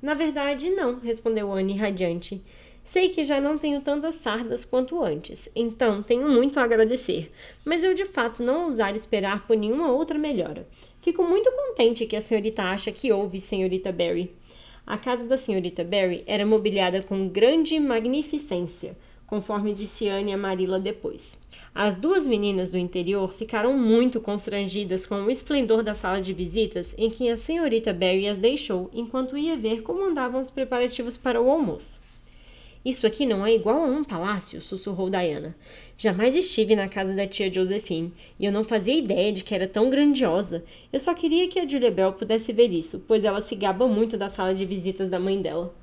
Na 0.00 0.14
verdade, 0.14 0.70
não, 0.70 0.98
respondeu 0.98 1.52
Anne 1.52 1.76
radiante. 1.76 2.42
Sei 2.84 3.08
que 3.08 3.24
já 3.24 3.40
não 3.40 3.56
tenho 3.56 3.80
tantas 3.80 4.16
sardas 4.16 4.62
quanto 4.62 5.02
antes, 5.02 5.48
então 5.56 6.02
tenho 6.02 6.28
muito 6.28 6.60
a 6.60 6.64
agradecer, 6.64 7.32
mas 7.64 7.82
eu 7.82 7.94
de 7.94 8.04
fato 8.04 8.42
não 8.42 8.66
ousar 8.66 8.94
esperar 8.94 9.46
por 9.46 9.56
nenhuma 9.56 9.90
outra 9.90 10.18
melhora. 10.18 10.68
Fico 11.00 11.24
muito 11.24 11.50
contente 11.50 12.04
que 12.04 12.14
a 12.14 12.20
senhorita 12.20 12.62
acha 12.62 12.92
que 12.92 13.10
houve, 13.10 13.40
senhorita 13.40 13.90
Barry. 13.90 14.30
A 14.86 14.98
casa 14.98 15.24
da 15.24 15.38
senhorita 15.38 15.82
Barry 15.82 16.22
era 16.26 16.44
mobiliada 16.44 17.02
com 17.02 17.26
grande 17.26 17.80
magnificência, 17.80 18.94
conforme 19.26 19.72
disse 19.72 20.06
Anne 20.06 20.34
a 20.34 20.36
Marilla 20.36 20.78
depois. 20.78 21.38
As 21.76 21.96
duas 21.96 22.24
meninas 22.24 22.70
do 22.70 22.78
interior 22.78 23.32
ficaram 23.32 23.76
muito 23.76 24.20
constrangidas 24.20 25.04
com 25.04 25.16
o 25.16 25.30
esplendor 25.30 25.82
da 25.82 25.92
sala 25.92 26.20
de 26.20 26.32
visitas 26.32 26.94
em 26.96 27.10
que 27.10 27.28
a 27.28 27.36
senhorita 27.36 27.92
Barry 27.92 28.28
as 28.28 28.38
deixou 28.38 28.88
enquanto 28.94 29.36
ia 29.36 29.56
ver 29.56 29.82
como 29.82 30.04
andavam 30.04 30.40
os 30.40 30.52
preparativos 30.52 31.16
para 31.16 31.42
o 31.42 31.50
almoço. 31.50 32.00
Isso 32.84 33.04
aqui 33.04 33.26
não 33.26 33.44
é 33.44 33.52
igual 33.52 33.82
a 33.82 33.86
um 33.86 34.04
palácio, 34.04 34.60
sussurrou 34.60 35.10
Diana. 35.10 35.56
Jamais 35.98 36.36
estive 36.36 36.76
na 36.76 36.86
casa 36.86 37.12
da 37.12 37.26
tia 37.26 37.52
Josephine 37.52 38.12
e 38.38 38.46
eu 38.46 38.52
não 38.52 38.62
fazia 38.62 38.96
ideia 38.96 39.32
de 39.32 39.42
que 39.42 39.52
era 39.52 39.66
tão 39.66 39.90
grandiosa. 39.90 40.64
Eu 40.92 41.00
só 41.00 41.12
queria 41.12 41.48
que 41.48 41.58
a 41.58 41.66
Julia 41.66 41.90
Bell 41.90 42.12
pudesse 42.12 42.52
ver 42.52 42.70
isso, 42.70 43.02
pois 43.08 43.24
ela 43.24 43.40
se 43.40 43.56
gaba 43.56 43.88
muito 43.88 44.16
da 44.16 44.28
sala 44.28 44.54
de 44.54 44.64
visitas 44.64 45.10
da 45.10 45.18
mãe 45.18 45.42
dela. 45.42 45.74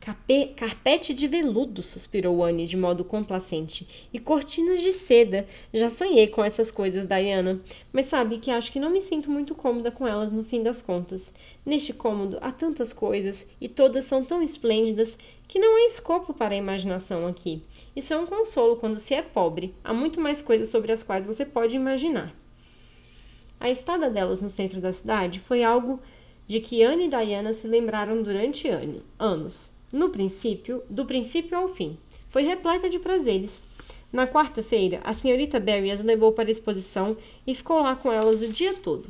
Capê, 0.00 0.46
carpete 0.56 1.12
de 1.12 1.28
veludo, 1.28 1.82
suspirou 1.82 2.42
Anne 2.42 2.64
de 2.64 2.74
modo 2.74 3.04
complacente. 3.04 4.08
E 4.10 4.18
cortinas 4.18 4.80
de 4.80 4.94
seda. 4.94 5.46
Já 5.74 5.90
sonhei 5.90 6.26
com 6.26 6.42
essas 6.42 6.70
coisas, 6.70 7.06
Diana. 7.06 7.60
Mas 7.92 8.06
sabe 8.06 8.38
que 8.38 8.50
acho 8.50 8.72
que 8.72 8.80
não 8.80 8.88
me 8.88 9.02
sinto 9.02 9.30
muito 9.30 9.54
cômoda 9.54 9.90
com 9.90 10.08
elas 10.08 10.32
no 10.32 10.42
fim 10.42 10.62
das 10.62 10.80
contas. 10.80 11.30
Neste 11.66 11.92
cômodo 11.92 12.38
há 12.40 12.50
tantas 12.50 12.94
coisas 12.94 13.46
e 13.60 13.68
todas 13.68 14.06
são 14.06 14.24
tão 14.24 14.42
esplêndidas 14.42 15.18
que 15.46 15.58
não 15.58 15.76
há 15.76 15.86
escopo 15.86 16.32
para 16.32 16.54
a 16.54 16.58
imaginação 16.58 17.26
aqui. 17.26 17.62
Isso 17.94 18.14
é 18.14 18.18
um 18.18 18.26
consolo 18.26 18.76
quando 18.76 18.98
se 18.98 19.12
é 19.12 19.20
pobre. 19.20 19.74
Há 19.84 19.92
muito 19.92 20.18
mais 20.18 20.40
coisas 20.40 20.68
sobre 20.68 20.92
as 20.92 21.02
quais 21.02 21.26
você 21.26 21.44
pode 21.44 21.76
imaginar. 21.76 22.34
A 23.60 23.68
estada 23.68 24.08
delas 24.08 24.40
no 24.40 24.48
centro 24.48 24.80
da 24.80 24.94
cidade 24.94 25.40
foi 25.40 25.62
algo 25.62 26.00
de 26.48 26.58
que 26.58 26.82
Anne 26.82 27.04
e 27.04 27.08
Diana 27.08 27.52
se 27.52 27.68
lembraram 27.68 28.22
durante 28.22 28.66
anos. 29.18 29.68
No 29.92 30.10
princípio, 30.10 30.82
do 30.88 31.04
princípio 31.04 31.58
ao 31.58 31.68
fim. 31.68 31.98
Foi 32.28 32.42
repleta 32.42 32.88
de 32.88 32.98
prazeres. 32.98 33.60
Na 34.12 34.26
quarta-feira, 34.26 35.00
a 35.02 35.12
senhorita 35.12 35.58
Barry 35.58 35.90
as 35.90 36.00
levou 36.00 36.32
para 36.32 36.48
a 36.48 36.52
exposição 36.52 37.16
e 37.44 37.54
ficou 37.54 37.80
lá 37.80 37.96
com 37.96 38.12
elas 38.12 38.40
o 38.40 38.48
dia 38.48 38.74
todo. 38.74 39.08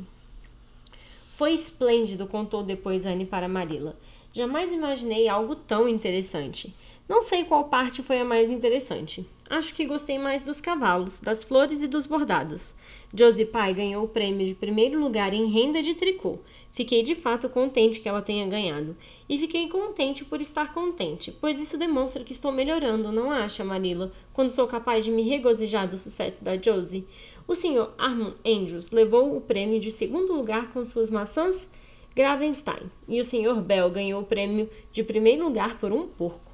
Foi 1.33 1.53
esplêndido, 1.53 2.25
contou 2.25 2.63
depois 2.63 3.05
Anne 3.05 3.25
para 3.25 3.47
Marilla. 3.47 3.95
Jamais 4.33 4.71
imaginei 4.71 5.27
algo 5.27 5.55
tão 5.55 5.87
interessante. 5.87 6.73
Não 7.07 7.21
sei 7.21 7.43
qual 7.43 7.65
parte 7.65 8.01
foi 8.01 8.19
a 8.19 8.25
mais 8.25 8.49
interessante. 8.49 9.25
acho 9.49 9.73
que 9.75 9.85
gostei 9.85 10.17
mais 10.17 10.43
dos 10.43 10.61
cavalos, 10.61 11.19
das 11.19 11.43
flores 11.43 11.81
e 11.81 11.87
dos 11.87 12.05
bordados. 12.05 12.73
Josie 13.13 13.45
Pye 13.45 13.73
ganhou 13.73 14.05
o 14.05 14.07
prêmio 14.07 14.47
de 14.47 14.55
primeiro 14.55 14.99
lugar 14.99 15.33
em 15.33 15.51
renda 15.51 15.83
de 15.83 15.93
tricô. 15.93 16.39
Fiquei 16.73 17.03
de 17.03 17.15
fato 17.15 17.49
contente 17.49 17.99
que 17.99 18.07
ela 18.07 18.21
tenha 18.21 18.47
ganhado. 18.47 18.95
E 19.27 19.37
fiquei 19.37 19.67
contente 19.67 20.23
por 20.23 20.41
estar 20.41 20.73
contente, 20.73 21.31
pois 21.31 21.59
isso 21.59 21.77
demonstra 21.77 22.23
que 22.23 22.31
estou 22.31 22.51
melhorando, 22.51 23.11
não 23.11 23.29
acha, 23.29 23.63
Marilla, 23.63 24.11
quando 24.33 24.51
sou 24.51 24.67
capaz 24.67 25.03
de 25.03 25.11
me 25.11 25.21
regozijar 25.21 25.87
do 25.87 25.97
sucesso 25.97 26.43
da 26.43 26.57
Josie? 26.57 27.07
O 27.47 27.55
Sr. 27.55 27.89
Armand 27.97 28.35
Andrews 28.45 28.91
levou 28.91 29.35
o 29.35 29.41
prêmio 29.41 29.79
de 29.79 29.91
segundo 29.91 30.33
lugar 30.33 30.71
com 30.71 30.85
suas 30.85 31.09
maçãs 31.09 31.69
Gravenstein, 32.13 32.91
e 33.07 33.21
o 33.21 33.25
Sr. 33.25 33.61
Bell 33.61 33.89
ganhou 33.89 34.21
o 34.21 34.25
prêmio 34.25 34.69
de 34.91 35.01
primeiro 35.01 35.45
lugar 35.45 35.79
por 35.79 35.93
um 35.93 36.07
porco. 36.07 36.51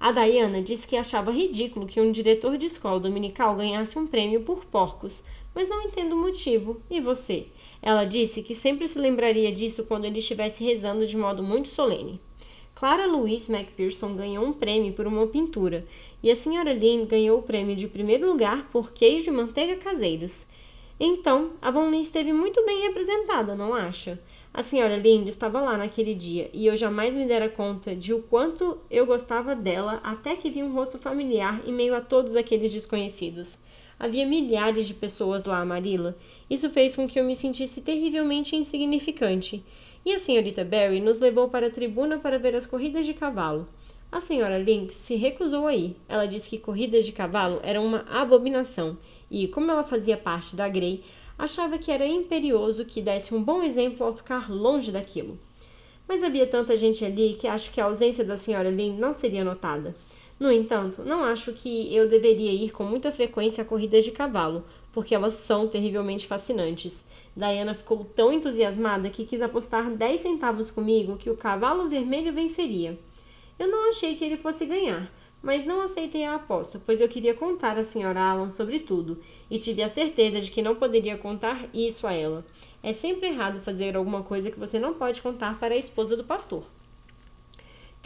A 0.00 0.10
Diana 0.12 0.62
disse 0.62 0.86
que 0.86 0.96
achava 0.96 1.30
ridículo 1.30 1.86
que 1.86 2.00
um 2.00 2.12
diretor 2.12 2.56
de 2.56 2.66
escola 2.66 3.00
dominical 3.00 3.56
ganhasse 3.56 3.98
um 3.98 4.06
prêmio 4.06 4.42
por 4.42 4.64
porcos, 4.64 5.22
mas 5.54 5.68
não 5.68 5.82
entendo 5.82 6.14
o 6.14 6.20
motivo. 6.20 6.80
E 6.90 7.00
você? 7.00 7.46
Ela 7.86 8.02
disse 8.02 8.42
que 8.42 8.52
sempre 8.52 8.88
se 8.88 8.98
lembraria 8.98 9.52
disso 9.52 9.84
quando 9.84 10.06
ele 10.06 10.18
estivesse 10.18 10.64
rezando 10.64 11.06
de 11.06 11.16
modo 11.16 11.40
muito 11.40 11.68
solene. 11.68 12.18
Clara 12.74 13.06
Louise 13.06 13.48
McPherson 13.48 14.16
ganhou 14.16 14.44
um 14.44 14.52
prêmio 14.52 14.92
por 14.92 15.06
uma 15.06 15.24
pintura, 15.28 15.86
e 16.20 16.28
a 16.28 16.34
senhora 16.34 16.72
Lynn 16.72 17.06
ganhou 17.06 17.38
o 17.38 17.42
prêmio 17.44 17.76
de 17.76 17.86
primeiro 17.86 18.26
lugar 18.26 18.68
por 18.72 18.90
queijo 18.90 19.30
e 19.30 19.32
manteiga 19.32 19.76
caseiros. 19.76 20.44
Então, 20.98 21.52
a 21.62 21.70
Von 21.70 21.88
Lee 21.88 22.00
esteve 22.00 22.32
muito 22.32 22.60
bem 22.66 22.82
representada, 22.82 23.54
não 23.54 23.72
acha? 23.72 24.20
A 24.52 24.64
senhora 24.64 24.96
Linda 24.96 25.30
estava 25.30 25.60
lá 25.60 25.76
naquele 25.76 26.12
dia 26.12 26.50
e 26.52 26.66
eu 26.66 26.76
jamais 26.76 27.14
me 27.14 27.24
dera 27.24 27.48
conta 27.48 27.94
de 27.94 28.12
o 28.12 28.20
quanto 28.20 28.78
eu 28.90 29.06
gostava 29.06 29.54
dela 29.54 30.00
até 30.02 30.34
que 30.34 30.50
vi 30.50 30.60
um 30.60 30.74
rosto 30.74 30.98
familiar 30.98 31.62
em 31.64 31.72
meio 31.72 31.94
a 31.94 32.00
todos 32.00 32.34
aqueles 32.34 32.72
desconhecidos. 32.72 33.56
Havia 33.98 34.26
milhares 34.26 34.86
de 34.86 34.94
pessoas 34.94 35.44
lá, 35.44 35.64
Marilla. 35.64 36.16
Isso 36.50 36.68
fez 36.70 36.94
com 36.94 37.08
que 37.08 37.18
eu 37.18 37.24
me 37.24 37.34
sentisse 37.34 37.80
terrivelmente 37.80 38.54
insignificante. 38.54 39.64
E 40.04 40.12
a 40.12 40.18
senhorita 40.18 40.64
Barry 40.64 41.00
nos 41.00 41.18
levou 41.18 41.48
para 41.48 41.68
a 41.68 41.70
tribuna 41.70 42.18
para 42.18 42.38
ver 42.38 42.54
as 42.54 42.66
corridas 42.66 43.06
de 43.06 43.14
cavalo. 43.14 43.66
A 44.12 44.20
senhora 44.20 44.58
Lind 44.58 44.90
se 44.90 45.16
recusou 45.16 45.66
a 45.66 45.74
ir. 45.74 45.96
Ela 46.08 46.26
disse 46.26 46.48
que 46.48 46.58
corridas 46.58 47.04
de 47.04 47.12
cavalo 47.12 47.58
eram 47.62 47.84
uma 47.84 48.04
abominação 48.08 48.96
e, 49.30 49.48
como 49.48 49.70
ela 49.70 49.82
fazia 49.82 50.16
parte 50.16 50.54
da 50.54 50.68
Grey, 50.68 51.02
achava 51.38 51.76
que 51.76 51.90
era 51.90 52.06
imperioso 52.06 52.84
que 52.84 53.02
desse 53.02 53.34
um 53.34 53.42
bom 53.42 53.62
exemplo 53.62 54.06
ao 54.06 54.14
ficar 54.16 54.50
longe 54.50 54.92
daquilo. 54.92 55.38
Mas 56.06 56.22
havia 56.22 56.46
tanta 56.46 56.76
gente 56.76 57.04
ali 57.04 57.36
que 57.38 57.48
acho 57.48 57.72
que 57.72 57.80
a 57.80 57.86
ausência 57.86 58.24
da 58.24 58.38
senhora 58.38 58.70
Lynn 58.70 58.96
não 58.96 59.12
seria 59.12 59.44
notada. 59.44 59.94
No 60.38 60.52
entanto, 60.52 61.02
não 61.02 61.24
acho 61.24 61.52
que 61.54 61.94
eu 61.94 62.08
deveria 62.08 62.52
ir 62.52 62.70
com 62.70 62.84
muita 62.84 63.10
frequência 63.10 63.62
a 63.62 63.64
corridas 63.64 64.04
de 64.04 64.10
cavalo, 64.10 64.64
porque 64.92 65.14
elas 65.14 65.34
são 65.34 65.66
terrivelmente 65.66 66.26
fascinantes. 66.26 66.92
Diana 67.34 67.74
ficou 67.74 68.04
tão 68.04 68.32
entusiasmada 68.32 69.08
que 69.08 69.24
quis 69.24 69.40
apostar 69.40 69.90
10 69.90 70.20
centavos 70.20 70.70
comigo 70.70 71.16
que 71.16 71.30
o 71.30 71.36
cavalo 71.36 71.88
vermelho 71.88 72.32
venceria. 72.32 72.98
Eu 73.58 73.68
não 73.68 73.88
achei 73.88 74.14
que 74.14 74.24
ele 74.24 74.36
fosse 74.36 74.66
ganhar, 74.66 75.10
mas 75.42 75.64
não 75.64 75.80
aceitei 75.80 76.24
a 76.24 76.34
aposta, 76.34 76.80
pois 76.84 77.00
eu 77.00 77.08
queria 77.08 77.32
contar 77.32 77.78
à 77.78 77.84
senhora 77.84 78.20
Alan 78.20 78.50
sobre 78.50 78.80
tudo, 78.80 79.18
e 79.50 79.58
tive 79.58 79.82
a 79.82 79.88
certeza 79.88 80.40
de 80.40 80.50
que 80.50 80.60
não 80.60 80.76
poderia 80.76 81.16
contar 81.16 81.66
isso 81.72 82.06
a 82.06 82.12
ela. 82.12 82.44
É 82.82 82.92
sempre 82.92 83.28
errado 83.28 83.62
fazer 83.62 83.96
alguma 83.96 84.22
coisa 84.22 84.50
que 84.50 84.58
você 84.58 84.78
não 84.78 84.94
pode 84.94 85.22
contar 85.22 85.58
para 85.58 85.74
a 85.74 85.78
esposa 85.78 86.16
do 86.16 86.24
pastor. 86.24 86.64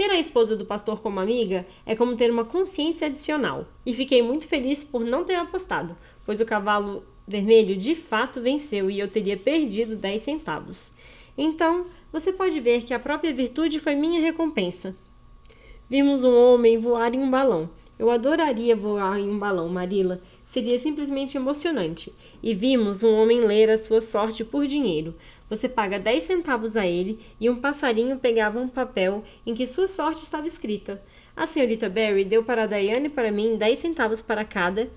Ter 0.00 0.10
a 0.10 0.18
esposa 0.18 0.56
do 0.56 0.64
pastor 0.64 1.02
como 1.02 1.20
amiga 1.20 1.66
é 1.84 1.94
como 1.94 2.16
ter 2.16 2.30
uma 2.30 2.42
consciência 2.42 3.06
adicional, 3.06 3.66
e 3.84 3.92
fiquei 3.92 4.22
muito 4.22 4.48
feliz 4.48 4.82
por 4.82 5.04
não 5.04 5.24
ter 5.24 5.34
apostado, 5.34 5.94
pois 6.24 6.40
o 6.40 6.46
cavalo 6.46 7.04
vermelho 7.28 7.76
de 7.76 7.94
fato 7.94 8.40
venceu 8.40 8.90
e 8.90 8.98
eu 8.98 9.08
teria 9.08 9.36
perdido 9.36 9.94
10 9.94 10.22
centavos. 10.22 10.90
Então, 11.36 11.84
você 12.10 12.32
pode 12.32 12.58
ver 12.60 12.84
que 12.84 12.94
a 12.94 12.98
própria 12.98 13.30
virtude 13.34 13.78
foi 13.78 13.94
minha 13.94 14.22
recompensa. 14.22 14.96
Vimos 15.86 16.24
um 16.24 16.34
homem 16.34 16.78
voar 16.78 17.14
em 17.14 17.18
um 17.18 17.30
balão. 17.30 17.68
Eu 17.98 18.10
adoraria 18.10 18.74
voar 18.74 19.20
em 19.20 19.28
um 19.28 19.38
balão, 19.38 19.68
Marila. 19.68 20.22
Seria 20.46 20.78
simplesmente 20.78 21.36
emocionante. 21.36 22.10
E 22.42 22.54
vimos 22.54 23.02
um 23.02 23.12
homem 23.12 23.40
ler 23.40 23.68
a 23.68 23.76
sua 23.76 24.00
sorte 24.00 24.46
por 24.46 24.66
dinheiro. 24.66 25.14
Você 25.50 25.68
paga 25.68 25.98
10 25.98 26.22
centavos 26.22 26.76
a 26.76 26.86
ele 26.86 27.18
e 27.40 27.50
um 27.50 27.56
passarinho 27.56 28.20
pegava 28.20 28.60
um 28.60 28.68
papel 28.68 29.24
em 29.44 29.52
que 29.52 29.66
sua 29.66 29.88
sorte 29.88 30.22
estava 30.22 30.46
escrita. 30.46 31.02
A 31.36 31.44
senhorita 31.44 31.88
Barry 31.88 32.24
deu 32.24 32.44
para 32.44 32.66
Diane 32.66 33.06
e 33.06 33.10
para 33.10 33.32
mim 33.32 33.56
10 33.56 33.78
centavos 33.78 34.22
para 34.22 34.44
cada 34.44 34.88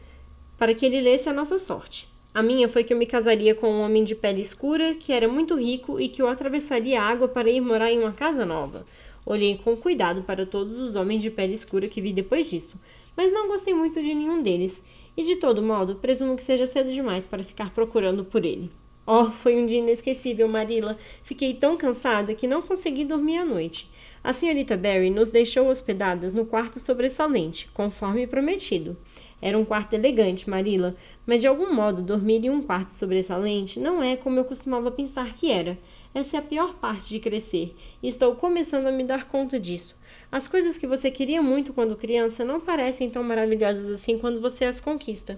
para 0.56 0.76
que 0.76 0.86
ele 0.86 1.02
lesse 1.02 1.28
a 1.28 1.34
nossa 1.34 1.58
sorte. 1.58 2.08
A 2.34 2.44
minha 2.44 2.70
foi 2.70 2.84
que 2.84 2.94
eu 2.94 2.98
me 2.98 3.06
casaria 3.08 3.56
com 3.56 3.68
um 3.68 3.82
homem 3.82 4.04
de 4.04 4.14
pele 4.14 4.42
escura 4.42 4.94
que 4.94 5.12
era 5.12 5.28
muito 5.28 5.56
rico 5.56 6.00
e 6.00 6.08
que 6.08 6.22
eu 6.22 6.28
atravessaria 6.28 7.02
a 7.02 7.04
água 7.04 7.28
para 7.28 7.50
ir 7.50 7.60
morar 7.60 7.92
em 7.92 8.00
uma 8.00 8.12
casa 8.12 8.46
nova. 8.46 8.86
Olhei 9.26 9.58
com 9.58 9.76
cuidado 9.76 10.22
para 10.22 10.46
todos 10.46 10.80
os 10.80 10.96
homens 10.96 11.22
de 11.22 11.32
pele 11.32 11.54
escura 11.54 11.88
que 11.88 12.02
vi 12.02 12.14
depois 12.14 12.50
disso, 12.50 12.80
mas 13.16 13.32
não 13.32 13.48
gostei 13.48 13.74
muito 13.74 14.02
de 14.02 14.14
nenhum 14.14 14.42
deles, 14.42 14.84
e 15.16 15.24
de 15.24 15.36
todo 15.36 15.62
modo, 15.62 15.96
presumo 15.96 16.36
que 16.36 16.44
seja 16.44 16.66
cedo 16.66 16.92
demais 16.92 17.26
para 17.26 17.44
ficar 17.44 17.72
procurando 17.72 18.26
por 18.26 18.44
ele. 18.44 18.70
Oh, 19.06 19.26
foi 19.26 19.58
um 19.58 19.66
dia 19.66 19.80
inesquecível, 19.80 20.48
Marilla. 20.48 20.98
Fiquei 21.24 21.54
tão 21.54 21.76
cansada 21.76 22.34
que 22.34 22.48
não 22.48 22.62
consegui 22.62 23.04
dormir 23.04 23.38
à 23.38 23.46
noite. 23.46 23.90
A 24.24 24.32
senhorita 24.32 24.78
Barry 24.78 25.10
nos 25.10 25.30
deixou 25.30 25.68
hospedadas 25.68 26.34
no 26.34 26.46
quarto 26.46 26.80
sobressalente, 26.80 27.70
conforme 27.74 28.26
prometido. 28.26 28.96
Era 29.42 29.60
um 29.60 29.66
quarto 29.66 29.94
elegante, 29.94 30.50
Marilla, 30.50 30.96
mas 31.26 31.42
de 31.42 31.48
algum 31.48 31.74
modo 31.74 32.02
dormir 32.02 32.46
em 32.46 32.50
um 32.50 32.62
quarto 32.62 32.92
sobressalente 32.92 33.78
não 33.78 34.02
é 34.02 34.16
como 34.16 34.40
eu 34.40 34.46
costumava 34.46 34.90
pensar 34.90 35.34
que 35.34 35.52
era. 35.52 35.78
Essa 36.14 36.38
é 36.38 36.40
a 36.40 36.44
pior 36.44 36.76
parte 36.76 37.10
de 37.10 37.20
crescer, 37.20 37.76
e 38.02 38.08
estou 38.08 38.36
começando 38.36 38.88
a 38.88 38.92
me 38.92 39.04
dar 39.04 39.28
conta 39.28 39.60
disso. 39.60 39.98
As 40.32 40.48
coisas 40.48 40.78
que 40.78 40.88
você 40.88 41.12
queria 41.12 41.42
muito 41.42 41.74
quando 41.74 41.98
criança 41.98 42.46
não 42.46 42.62
parecem 42.62 43.10
tão 43.10 43.22
maravilhosas 43.22 43.90
assim 43.90 44.18
quando 44.18 44.40
você 44.40 44.64
as 44.64 44.80
conquista. 44.80 45.38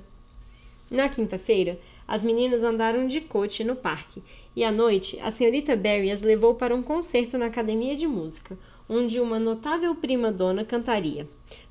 Na 0.91 1.10
quinta-feira, 1.10 1.79
as 2.07 2.24
meninas 2.24 2.63
andaram 2.63 3.07
de 3.07 3.21
coche 3.21 3.63
no 3.63 3.75
parque, 3.75 4.21
e 4.55 4.63
à 4.63 4.71
noite, 4.71 5.19
a 5.21 5.31
senhorita 5.31 5.75
Barry 5.75 6.12
as 6.12 6.21
levou 6.21 6.55
para 6.55 6.75
um 6.75 6.81
concerto 6.81 7.38
na 7.38 7.47
academia 7.47 7.95
de 7.95 8.07
música, 8.07 8.57
onde 8.88 9.19
uma 9.19 9.39
notável 9.39 9.93
prima-dona 9.95 10.63
cantaria. 10.63 11.27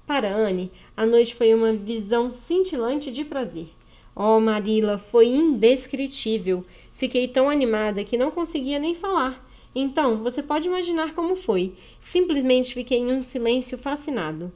Para 0.07 0.35
Anne, 0.35 0.71
a 0.97 1.07
noite 1.07 1.35
foi 1.35 1.55
uma 1.55 1.73
visão 1.73 2.31
cintilante 2.31 3.11
de 3.11 3.25
prazer. 3.25 3.69
Oh, 4.15 4.39
Marilla, 4.39 4.99
foi 4.99 5.29
indescritível. 5.29 6.65
Fiquei 6.93 7.27
tão 7.27 7.49
animada 7.49 8.05
que 8.05 8.19
não 8.19 8.31
conseguia 8.31 8.79
nem 8.79 8.95
falar. 8.95 9.45
Então, 9.75 10.23
você 10.23 10.43
pode 10.43 10.69
imaginar 10.69 11.15
como 11.15 11.35
foi. 11.35 11.73
Simplesmente 12.01 12.75
fiquei 12.75 12.99
em 12.99 13.13
um 13.13 13.23
silêncio 13.23 13.77
fascinado. 13.77 14.53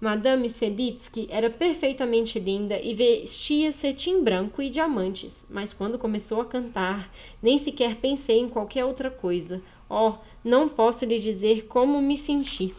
Madame 0.00 0.48
Selitsky 0.48 1.26
era 1.28 1.50
perfeitamente 1.50 2.38
linda 2.38 2.80
e 2.80 2.94
vestia 2.94 3.72
cetim 3.72 4.22
branco 4.22 4.62
e 4.62 4.70
diamantes, 4.70 5.44
mas 5.50 5.72
quando 5.72 5.98
começou 5.98 6.40
a 6.40 6.44
cantar, 6.44 7.12
nem 7.42 7.58
sequer 7.58 7.96
pensei 7.96 8.38
em 8.38 8.48
qualquer 8.48 8.84
outra 8.84 9.10
coisa. 9.10 9.60
Oh, 9.90 10.14
não 10.44 10.68
posso 10.68 11.04
lhe 11.04 11.18
dizer 11.18 11.66
como 11.66 12.00
me 12.00 12.16
senti. 12.16 12.72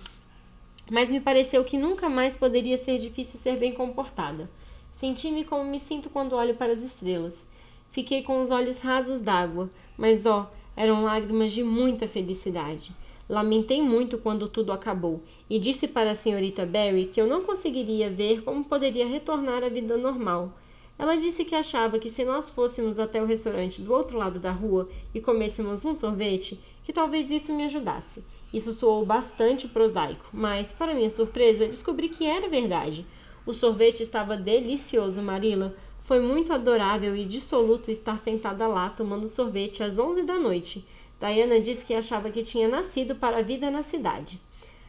Mas 0.90 1.12
me 1.12 1.20
pareceu 1.20 1.62
que 1.66 1.78
nunca 1.78 2.08
mais 2.08 2.38
poderia 2.38 2.78
ser 2.78 2.98
difícil 2.98 3.38
ser 3.38 3.58
bem 3.58 3.74
comportada. 3.74 4.50
Senti-me 4.94 5.44
como 5.44 5.66
me 5.66 5.80
sinto 5.82 6.10
quando 6.10 6.38
olho 6.38 6.56
para 6.56 6.72
as 6.72 6.82
estrelas. 6.82 7.46
Fiquei 7.92 8.24
com 8.24 8.42
os 8.42 8.50
olhos 8.50 8.80
rasos 8.80 9.20
d'água, 9.20 9.70
mas 9.98 10.26
ó, 10.26 10.50
eram 10.74 11.04
lágrimas 11.04 11.52
de 11.52 11.64
muita 11.64 12.08
felicidade. 12.08 12.94
Lamentei 13.30 13.80
muito 13.80 14.18
quando 14.18 14.48
tudo 14.48 14.72
acabou 14.72 15.22
e 15.48 15.60
disse 15.60 15.88
para 15.88 16.12
a 16.12 16.16
senhorita 16.16 16.66
Barry 16.66 17.06
que 17.06 17.22
eu 17.22 17.28
não 17.28 17.44
conseguiria 17.44 18.10
ver 18.10 18.42
como 18.42 18.66
poderia 18.66 19.08
retornar 19.08 19.64
à 19.64 19.70
vida 19.70 19.96
normal. 19.96 20.58
Ela 20.98 21.16
disse 21.16 21.46
que 21.46 21.54
achava 21.54 22.00
que 22.00 22.10
se 22.10 22.26
nós 22.26 22.50
fôssemos 22.50 22.98
até 22.98 23.22
o 23.22 23.28
restaurante 23.28 23.84
do 23.84 23.94
outro 23.94 24.18
lado 24.18 24.40
da 24.40 24.52
rua 24.52 24.90
e 25.14 25.22
comêssemos 25.22 25.86
um 25.86 25.94
sorvete, 25.94 26.60
que 26.84 26.92
talvez 26.92 27.30
isso 27.30 27.54
me 27.54 27.66
ajudasse. 27.66 28.24
Isso 28.52 28.74
soou 28.74 29.06
bastante 29.06 29.68
prosaico, 29.68 30.26
mas, 30.34 30.74
para 30.74 30.96
minha 30.96 31.10
surpresa, 31.10 31.68
descobri 31.68 32.10
que 32.10 32.26
era 32.26 32.50
verdade. 32.50 33.06
O 33.46 33.54
sorvete 33.54 34.02
estava 34.02 34.36
delicioso, 34.36 35.22
Marilla. 35.22 35.76
Foi 36.00 36.20
muito 36.20 36.52
adorável 36.52 37.16
e 37.16 37.26
dissoluto 37.26 37.92
estar 37.92 38.18
sentada 38.18 38.68
lá 38.68 38.90
tomando 38.90 39.28
sorvete 39.28 39.84
às 39.84 40.00
onze 40.00 40.24
da 40.24 40.40
noite. 40.40 40.84
Diana 41.20 41.60
disse 41.60 41.86
que 41.86 41.94
achava 41.94 42.30
que 42.30 42.44
tinha 42.44 42.68
nascido 42.68 43.16
para 43.16 43.40
a 43.40 43.42
vida 43.42 43.70
na 43.70 43.84
cidade. 43.84 44.40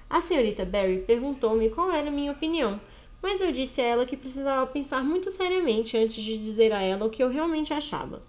A 0.08 0.20
senhorita 0.20 0.64
Barry 0.64 1.04
perguntou-me 1.06 1.70
qual 1.70 1.90
era 1.90 2.08
a 2.08 2.12
minha 2.12 2.32
opinião, 2.32 2.80
mas 3.22 3.40
eu 3.40 3.52
disse 3.52 3.80
a 3.80 3.84
ela 3.84 4.06
que 4.06 4.16
precisava 4.16 4.66
pensar 4.66 5.04
muito 5.04 5.30
seriamente 5.30 5.96
antes 5.96 6.22
de 6.22 6.37
dizer 6.38 6.72
a 6.72 6.80
ela 6.80 7.06
o 7.06 7.10
que 7.10 7.22
eu 7.22 7.28
realmente 7.28 7.75
achava. 7.75 8.22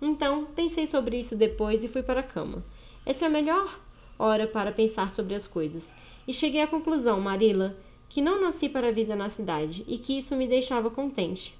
Então, 0.00 0.46
pensei 0.54 0.86
sobre 0.86 1.18
isso 1.18 1.36
depois 1.36 1.82
e 1.82 1.88
fui 1.88 2.02
para 2.02 2.20
a 2.20 2.24
cama. 2.24 2.64
Essa 3.04 3.24
é 3.24 3.28
a 3.28 3.30
melhor 3.30 3.78
hora 4.18 4.46
para 4.46 4.72
pensar 4.72 5.10
sobre 5.10 5.34
as 5.34 5.46
coisas. 5.46 5.92
E 6.26 6.32
cheguei 6.32 6.60
à 6.60 6.66
conclusão, 6.66 7.20
Marilla, 7.20 7.76
que 8.08 8.20
não 8.20 8.40
nasci 8.40 8.68
para 8.68 8.88
a 8.88 8.92
vida 8.92 9.14
na 9.14 9.28
cidade 9.28 9.84
e 9.86 9.98
que 9.98 10.18
isso 10.18 10.36
me 10.36 10.46
deixava 10.46 10.90
contente. 10.90 11.56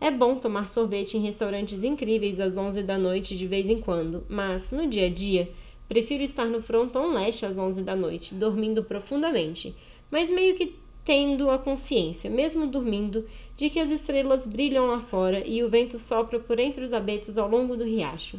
É 0.00 0.12
bom 0.12 0.36
tomar 0.36 0.68
sorvete 0.68 1.16
em 1.16 1.20
restaurantes 1.20 1.82
incríveis 1.82 2.38
às 2.38 2.56
11 2.56 2.82
da 2.84 2.96
noite 2.96 3.36
de 3.36 3.48
vez 3.48 3.68
em 3.68 3.80
quando, 3.80 4.24
mas, 4.28 4.70
no 4.70 4.86
dia 4.86 5.06
a 5.06 5.10
dia, 5.10 5.50
prefiro 5.88 6.22
estar 6.22 6.44
no 6.44 6.62
fronton 6.62 7.12
leste 7.12 7.44
às 7.44 7.58
11 7.58 7.82
da 7.82 7.96
noite, 7.96 8.32
dormindo 8.32 8.84
profundamente, 8.84 9.74
mas 10.08 10.30
meio 10.30 10.54
que 10.54 10.76
tendo 11.04 11.50
a 11.50 11.58
consciência, 11.58 12.30
mesmo 12.30 12.66
dormindo, 12.66 13.26
de 13.56 13.68
que 13.70 13.80
as 13.80 13.90
estrelas 13.90 14.46
brilham 14.46 14.86
lá 14.86 15.00
fora 15.00 15.44
e 15.44 15.64
o 15.64 15.68
vento 15.68 15.98
sopra 15.98 16.38
por 16.38 16.60
entre 16.60 16.84
os 16.84 16.92
abetos 16.92 17.36
ao 17.36 17.48
longo 17.48 17.76
do 17.76 17.82
riacho. 17.82 18.38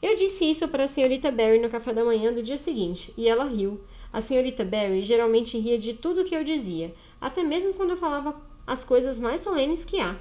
Eu 0.00 0.16
disse 0.16 0.48
isso 0.48 0.68
para 0.68 0.84
a 0.84 0.88
senhorita 0.88 1.30
Barry 1.30 1.58
no 1.58 1.68
café 1.68 1.92
da 1.92 2.04
manhã 2.04 2.32
do 2.32 2.42
dia 2.42 2.56
seguinte, 2.56 3.12
e 3.16 3.28
ela 3.28 3.44
riu. 3.44 3.80
A 4.10 4.22
senhorita 4.22 4.64
Barry 4.64 5.02
geralmente 5.02 5.58
ria 5.58 5.76
de 5.76 5.92
tudo 5.92 6.24
que 6.24 6.34
eu 6.34 6.44
dizia, 6.44 6.94
até 7.20 7.42
mesmo 7.42 7.74
quando 7.74 7.90
eu 7.90 7.96
falava 7.96 8.34
as 8.66 8.84
coisas 8.84 9.18
mais 9.18 9.40
solenes 9.40 9.84
que 9.84 9.98
há. 9.98 10.16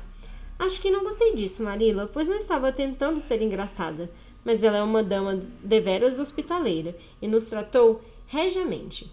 Acho 0.59 0.81
que 0.81 0.89
não 0.89 1.03
gostei 1.03 1.35
disso, 1.35 1.61
Marilla, 1.61 2.09
pois 2.11 2.27
não 2.27 2.37
estava 2.37 2.71
tentando 2.71 3.19
ser 3.19 3.41
engraçada, 3.41 4.09
mas 4.43 4.63
ela 4.63 4.77
é 4.77 4.83
uma 4.83 5.03
dama 5.03 5.39
deveras 5.63 6.17
hospitaleira 6.17 6.95
e 7.21 7.27
nos 7.27 7.45
tratou 7.45 8.01
regiamente. 8.25 9.11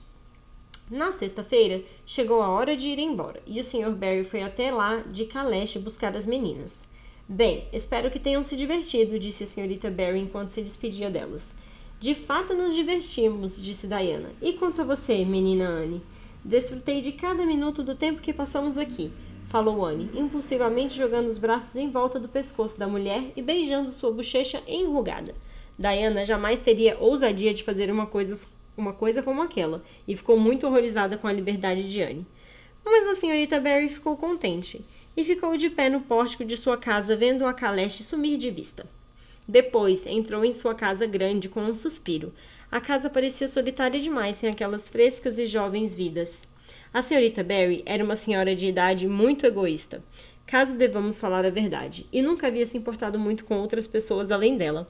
Na 0.90 1.12
sexta-feira, 1.12 1.82
chegou 2.04 2.42
a 2.42 2.48
hora 2.48 2.76
de 2.76 2.88
ir 2.88 2.98
embora 2.98 3.42
e 3.46 3.58
o 3.58 3.64
Sr. 3.64 3.90
Barry 3.90 4.24
foi 4.24 4.42
até 4.42 4.70
lá 4.70 4.98
de 4.98 5.24
caleche 5.24 5.78
buscar 5.78 6.16
as 6.16 6.26
meninas. 6.26 6.86
Bem, 7.26 7.66
espero 7.72 8.10
que 8.10 8.18
tenham 8.18 8.44
se 8.44 8.54
divertido, 8.54 9.18
disse 9.18 9.44
a 9.44 9.46
senhorita 9.46 9.90
Barry 9.90 10.18
enquanto 10.18 10.50
se 10.50 10.60
despedia 10.60 11.10
delas. 11.10 11.54
De 11.98 12.14
fato 12.14 12.52
nos 12.52 12.74
divertimos, 12.74 13.60
disse 13.60 13.86
Diana. 13.86 14.30
E 14.42 14.52
quanto 14.52 14.82
a 14.82 14.84
você, 14.84 15.24
menina 15.24 15.66
Anne? 15.66 16.02
Desfrutei 16.44 17.00
de 17.00 17.12
cada 17.12 17.46
minuto 17.46 17.82
do 17.82 17.94
tempo 17.94 18.20
que 18.20 18.30
passamos 18.30 18.76
aqui, 18.76 19.10
falou 19.54 19.84
Anne, 19.84 20.10
impulsivamente 20.16 20.98
jogando 20.98 21.28
os 21.28 21.38
braços 21.38 21.76
em 21.76 21.88
volta 21.88 22.18
do 22.18 22.26
pescoço 22.26 22.76
da 22.76 22.88
mulher 22.88 23.30
e 23.36 23.40
beijando 23.40 23.92
sua 23.92 24.10
bochecha 24.10 24.60
enrugada. 24.66 25.32
Diana 25.78 26.24
jamais 26.24 26.58
teria 26.58 26.98
ousadia 26.98 27.54
de 27.54 27.62
fazer 27.62 27.88
uma 27.88 28.04
coisa, 28.04 28.48
uma 28.76 28.92
coisa 28.92 29.22
como 29.22 29.40
aquela, 29.40 29.84
e 30.08 30.16
ficou 30.16 30.36
muito 30.36 30.66
horrorizada 30.66 31.16
com 31.16 31.28
a 31.28 31.32
liberdade 31.32 31.88
de 31.88 32.02
Anne. 32.02 32.26
Mas 32.84 33.06
a 33.06 33.14
senhorita 33.14 33.60
Barry 33.60 33.88
ficou 33.88 34.16
contente 34.16 34.84
e 35.16 35.24
ficou 35.24 35.56
de 35.56 35.70
pé 35.70 35.88
no 35.88 36.00
pórtico 36.00 36.44
de 36.44 36.56
sua 36.56 36.76
casa 36.76 37.14
vendo 37.14 37.46
a 37.46 37.54
caleche 37.54 38.02
sumir 38.02 38.36
de 38.36 38.50
vista. 38.50 38.84
Depois 39.46 40.04
entrou 40.04 40.44
em 40.44 40.52
sua 40.52 40.74
casa 40.74 41.06
grande 41.06 41.48
com 41.48 41.60
um 41.60 41.76
suspiro. 41.76 42.34
A 42.72 42.80
casa 42.80 43.08
parecia 43.08 43.46
solitária 43.46 44.00
demais 44.00 44.36
sem 44.36 44.50
aquelas 44.50 44.88
frescas 44.88 45.38
e 45.38 45.46
jovens 45.46 45.94
vidas. 45.94 46.42
A 46.94 47.02
senhorita 47.02 47.42
Barry 47.42 47.82
era 47.84 48.04
uma 48.04 48.14
senhora 48.14 48.54
de 48.54 48.68
idade 48.68 49.08
muito 49.08 49.44
egoísta, 49.44 50.00
caso 50.46 50.76
devamos 50.76 51.18
falar 51.18 51.44
a 51.44 51.50
verdade, 51.50 52.06
e 52.12 52.22
nunca 52.22 52.46
havia 52.46 52.64
se 52.64 52.78
importado 52.78 53.18
muito 53.18 53.44
com 53.44 53.58
outras 53.58 53.88
pessoas 53.88 54.30
além 54.30 54.56
dela. 54.56 54.86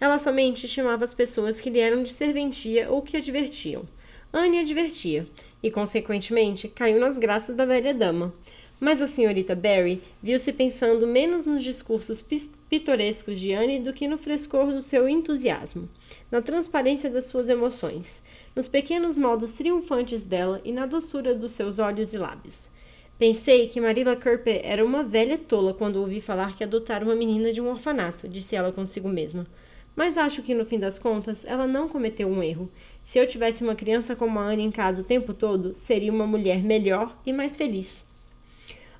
Ela 0.00 0.20
somente 0.20 0.66
estimava 0.66 1.04
as 1.04 1.12
pessoas 1.12 1.60
que 1.60 1.68
lhe 1.68 1.80
eram 1.80 2.04
de 2.04 2.10
serventia 2.10 2.88
ou 2.88 3.02
que 3.02 3.16
a 3.16 3.20
divertiam. 3.20 3.82
Anne 4.32 4.60
a 4.60 4.62
divertia, 4.62 5.26
e, 5.60 5.68
consequentemente, 5.68 6.68
caiu 6.68 7.00
nas 7.00 7.18
graças 7.18 7.56
da 7.56 7.64
velha 7.64 7.92
dama. 7.92 8.32
Mas 8.78 9.02
a 9.02 9.08
senhorita 9.08 9.56
Barry 9.56 10.00
viu-se 10.22 10.52
pensando 10.52 11.08
menos 11.08 11.44
nos 11.44 11.64
discursos 11.64 12.24
pitorescos 12.70 13.36
de 13.36 13.52
Anne 13.52 13.80
do 13.80 13.92
que 13.92 14.06
no 14.06 14.16
frescor 14.16 14.66
do 14.72 14.80
seu 14.80 15.08
entusiasmo, 15.08 15.88
na 16.30 16.40
transparência 16.40 17.10
das 17.10 17.26
suas 17.26 17.48
emoções, 17.48 18.22
nos 18.58 18.66
pequenos 18.66 19.16
modos 19.16 19.52
triunfantes 19.52 20.24
dela 20.24 20.60
e 20.64 20.72
na 20.72 20.84
doçura 20.84 21.32
dos 21.32 21.52
seus 21.52 21.78
olhos 21.78 22.12
e 22.12 22.18
lábios. 22.18 22.66
Pensei 23.16 23.68
que 23.68 23.80
Marilla 23.80 24.16
Curper 24.16 24.60
era 24.64 24.84
uma 24.84 25.04
velha 25.04 25.38
tola 25.38 25.72
quando 25.72 26.00
ouvi 26.00 26.20
falar 26.20 26.56
que 26.56 26.64
adotara 26.64 27.04
uma 27.04 27.14
menina 27.14 27.52
de 27.52 27.60
um 27.60 27.70
orfanato, 27.70 28.26
disse 28.26 28.56
ela 28.56 28.72
consigo 28.72 29.08
mesma. 29.08 29.46
Mas 29.94 30.18
acho 30.18 30.42
que 30.42 30.56
no 30.56 30.66
fim 30.66 30.76
das 30.76 30.98
contas 30.98 31.44
ela 31.44 31.68
não 31.68 31.88
cometeu 31.88 32.26
um 32.26 32.42
erro. 32.42 32.68
Se 33.04 33.20
eu 33.20 33.28
tivesse 33.28 33.62
uma 33.62 33.76
criança 33.76 34.16
como 34.16 34.40
a 34.40 34.48
Anne 34.48 34.64
em 34.64 34.72
casa 34.72 35.02
o 35.02 35.04
tempo 35.04 35.32
todo, 35.32 35.72
seria 35.76 36.12
uma 36.12 36.26
mulher 36.26 36.60
melhor 36.60 37.16
e 37.24 37.32
mais 37.32 37.56
feliz. 37.56 38.04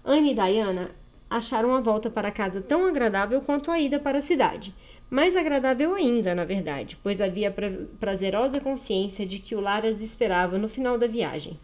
Anne 0.04 0.30
e 0.30 0.34
Diana 0.34 0.92
acharam 1.28 1.74
a 1.74 1.80
volta 1.80 2.08
para 2.08 2.30
casa 2.30 2.60
tão 2.60 2.86
agradável 2.86 3.40
quanto 3.40 3.72
a 3.72 3.80
ida 3.80 3.98
para 3.98 4.18
a 4.18 4.22
cidade. 4.22 4.72
Mais 5.10 5.36
agradável 5.36 5.94
ainda, 5.94 6.34
na 6.34 6.44
verdade, 6.44 6.98
pois 7.02 7.20
havia 7.20 7.50
pra 7.50 7.70
prazerosa 7.98 8.60
consciência 8.60 9.26
de 9.26 9.38
que 9.38 9.54
o 9.54 9.60
lar 9.60 9.86
as 9.86 10.00
esperava 10.00 10.58
no 10.58 10.68
final 10.68 10.98
da 10.98 11.06
viagem. 11.06 11.58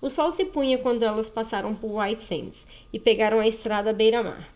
O 0.00 0.10
sol 0.10 0.30
se 0.30 0.44
punha 0.44 0.78
quando 0.78 1.02
elas 1.02 1.30
passaram 1.30 1.74
por 1.74 1.98
White 1.98 2.22
Sands 2.22 2.66
e 2.92 3.00
pegaram 3.00 3.40
a 3.40 3.48
estrada 3.48 3.92
beira-mar. 3.92 4.48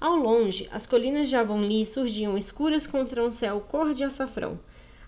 Ao 0.00 0.16
longe, 0.16 0.68
as 0.72 0.86
colinas 0.86 1.28
de 1.28 1.36
Avonlea 1.36 1.86
surgiam 1.86 2.36
escuras 2.36 2.86
contra 2.86 3.24
um 3.24 3.30
céu 3.30 3.60
cor 3.60 3.94
de 3.94 4.02
açafrão. 4.02 4.58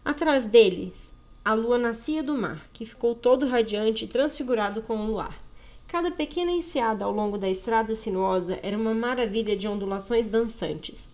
Atrás 0.05 0.47
deles, 0.47 1.11
a 1.45 1.55
lua 1.55 1.77
nascia 1.77 2.23
do 2.23 2.39
mar, 2.39 2.69
que 2.73 2.87
ficou 2.87 3.15
todo 3.15 3.49
radiante 3.49 4.05
e 4.05 4.09
transfigurado 4.09 4.81
com 4.83 4.97
o 4.97 5.07
luar. 5.07 5.43
Cada 5.89 6.11
pequena 6.11 6.53
enseada 6.53 7.05
ao 7.05 7.13
longo 7.13 7.37
da 7.37 7.51
estrada 7.51 7.97
sinuosa 7.97 8.59
era 8.63 8.79
uma 8.79 8.95
maravilha 8.95 9.57
de 9.57 9.67
ondulações 9.67 10.27
dançantes. 10.27 11.13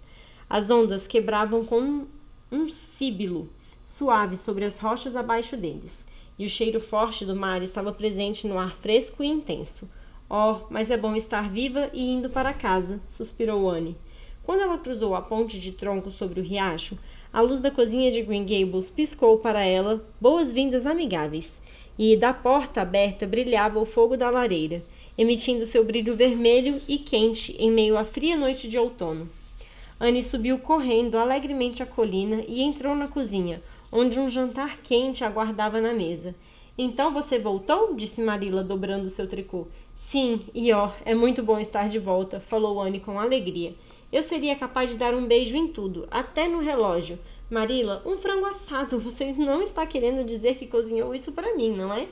As 0.51 0.71
ondas 0.71 1.07
quebravam 1.07 1.63
com 1.65 2.07
um 2.51 2.69
síbilo 2.71 3.51
suave 3.83 4.37
sobre 4.39 4.65
as 4.65 4.79
rochas 4.79 5.15
abaixo 5.15 5.59
deles, 5.59 6.07
e 6.39 6.47
o 6.47 6.49
cheiro 6.49 6.81
forte 6.81 7.25
do 7.27 7.37
mar 7.37 7.63
estava 7.63 7.93
presente 7.93 8.47
no 8.47 8.59
ar 8.59 8.75
fresco 8.77 9.23
e 9.23 9.27
intenso. 9.27 9.87
Oh, 10.31 10.61
mas 10.71 10.91
é 10.91 10.97
bom 10.97 11.15
estar 11.15 11.51
viva 11.51 11.91
e 11.93 12.03
indo 12.03 12.31
para 12.31 12.55
casa, 12.55 12.99
suspirou 13.09 13.69
Anne. 13.69 13.97
Quando 14.43 14.63
ela 14.63 14.79
cruzou 14.79 15.15
a 15.15 15.21
ponte 15.21 15.61
de 15.61 15.73
troncos 15.73 16.15
sobre 16.15 16.41
o 16.41 16.45
riacho, 16.45 16.97
a 17.31 17.43
luz 17.43 17.61
da 17.61 17.71
cozinha 17.71 18.11
de 18.11 18.23
Green 18.23 18.47
Gables 18.47 18.89
piscou 18.89 19.37
para 19.39 19.63
ela 19.63 20.03
boas-vindas 20.19 20.87
amigáveis 20.87 21.61
e 21.99 22.17
da 22.17 22.33
porta 22.33 22.81
aberta 22.81 23.27
brilhava 23.27 23.79
o 23.79 23.85
fogo 23.85 24.17
da 24.17 24.31
lareira, 24.31 24.83
emitindo 25.19 25.67
seu 25.67 25.85
brilho 25.85 26.17
vermelho 26.17 26.81
e 26.89 26.97
quente 26.97 27.55
em 27.59 27.71
meio 27.71 27.99
à 27.99 28.05
fria 28.05 28.37
noite 28.37 28.67
de 28.67 28.79
outono. 28.79 29.29
Anne 30.01 30.23
subiu 30.23 30.61
correndo 30.61 31.19
alegremente 31.19 31.83
a 31.83 31.87
colina 31.87 32.45
e 32.47 32.63
entrou 32.63 32.95
na 32.95 33.09
cozinha, 33.09 33.61
onde 33.91 34.21
um 34.21 34.31
jantar 34.31 34.79
quente 34.79 35.25
aguardava 35.25 35.81
na 35.81 35.93
mesa. 35.93 36.37
Então 36.77 37.13
você 37.13 37.37
voltou? 37.37 37.95
disse 37.97 38.21
Marilla, 38.21 38.63
dobrando 38.63 39.11
seu 39.11 39.27
tricô. 39.27 39.67
Sim, 39.97 40.43
e 40.55 40.73
ó, 40.73 40.93
é 41.05 41.17
muito 41.17 41.43
bom 41.43 41.59
estar 41.59 41.89
de 41.89 41.99
volta, 41.99 42.39
falou 42.39 42.81
Anne 42.81 43.01
com 43.01 43.19
alegria. 43.19 43.75
Eu 44.13 44.23
seria 44.23 44.55
capaz 44.55 44.89
de 44.89 44.97
dar 44.97 45.13
um 45.15 45.27
beijo 45.27 45.57
em 45.57 45.67
tudo, 45.67 46.07
até 46.13 46.47
no 46.47 46.61
relógio, 46.61 47.19
Marila, 47.51 48.01
um 48.07 48.17
frango 48.17 48.47
assado. 48.47 49.01
Você 49.01 49.33
não 49.33 49.61
está 49.63 49.85
querendo 49.85 50.25
dizer 50.25 50.55
que 50.55 50.69
cozinhou 50.69 51.13
isso 51.13 51.33
para 51.33 51.57
mim, 51.57 51.73
não 51.73 51.93
é? 51.93 52.07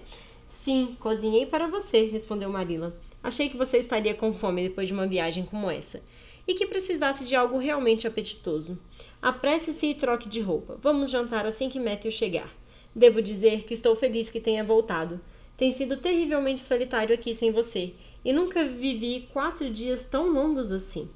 Sim, 0.49 0.96
cozinhei 0.99 1.46
para 1.46 1.68
você, 1.68 2.07
respondeu 2.07 2.51
Marila. 2.51 2.92
Achei 3.22 3.49
que 3.49 3.57
você 3.57 3.79
estaria 3.79 4.14
com 4.14 4.33
fome 4.33 4.64
depois 4.64 4.88
de 4.88 4.94
uma 4.94 5.07
viagem 5.07 5.44
como 5.44 5.70
essa 5.70 6.03
e 6.47 6.55
que 6.55 6.67
precisasse 6.67 7.25
de 7.25 7.35
algo 7.35 7.59
realmente 7.59 8.07
apetitoso. 8.07 8.79
Apresse-se 9.21 9.87
e 9.87 9.95
troque 9.95 10.29
de 10.29 10.41
roupa. 10.41 10.79
Vamos 10.83 11.11
jantar 11.11 11.47
assim 11.47 11.69
que 11.69 11.81
Matthew 11.81 12.11
chegar. 12.11 12.55
Devo 12.95 13.21
dizer 13.21 13.65
que 13.65 13.75
estou 13.75 13.97
feliz 13.97 14.31
que 14.31 14.41
tenha 14.41 14.65
voltado. 14.65 15.21
Tem 15.57 15.73
sido 15.73 15.97
terrivelmente 15.97 16.61
solitário 16.61 17.15
aqui 17.15 17.35
sem 17.35 17.51
você 17.51 17.95
e 18.25 18.33
nunca 18.33 18.65
vivi 18.65 19.29
quatro 19.33 19.71
dias 19.71 20.05
tão 20.05 20.33
longos 20.33 20.71
assim. 20.71 21.09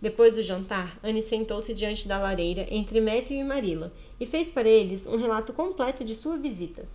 Depois 0.00 0.34
do 0.34 0.42
jantar, 0.42 0.98
Anne 1.02 1.22
sentou-se 1.22 1.72
diante 1.72 2.08
da 2.08 2.18
lareira 2.18 2.66
entre 2.70 3.00
Matthew 3.00 3.38
e 3.38 3.44
Marilla 3.44 3.92
e 4.18 4.26
fez 4.26 4.50
para 4.50 4.68
eles 4.68 5.06
um 5.06 5.16
relato 5.16 5.52
completo 5.52 6.04
de 6.04 6.14
sua 6.14 6.36
visita. 6.36 6.88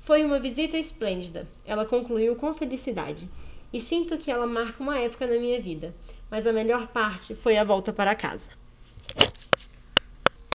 Foi 0.00 0.22
uma 0.22 0.38
visita 0.38 0.76
esplêndida, 0.76 1.48
ela 1.64 1.86
concluiu 1.86 2.36
com 2.36 2.52
felicidade, 2.52 3.26
e 3.72 3.80
sinto 3.80 4.18
que 4.18 4.30
ela 4.30 4.46
marca 4.46 4.82
uma 4.82 4.98
época 4.98 5.26
na 5.26 5.38
minha 5.38 5.58
vida, 5.58 5.94
mas 6.30 6.46
a 6.46 6.52
melhor 6.52 6.88
parte 6.88 7.34
foi 7.34 7.56
a 7.56 7.64
volta 7.64 7.92
para 7.92 8.14
casa. 8.14 8.48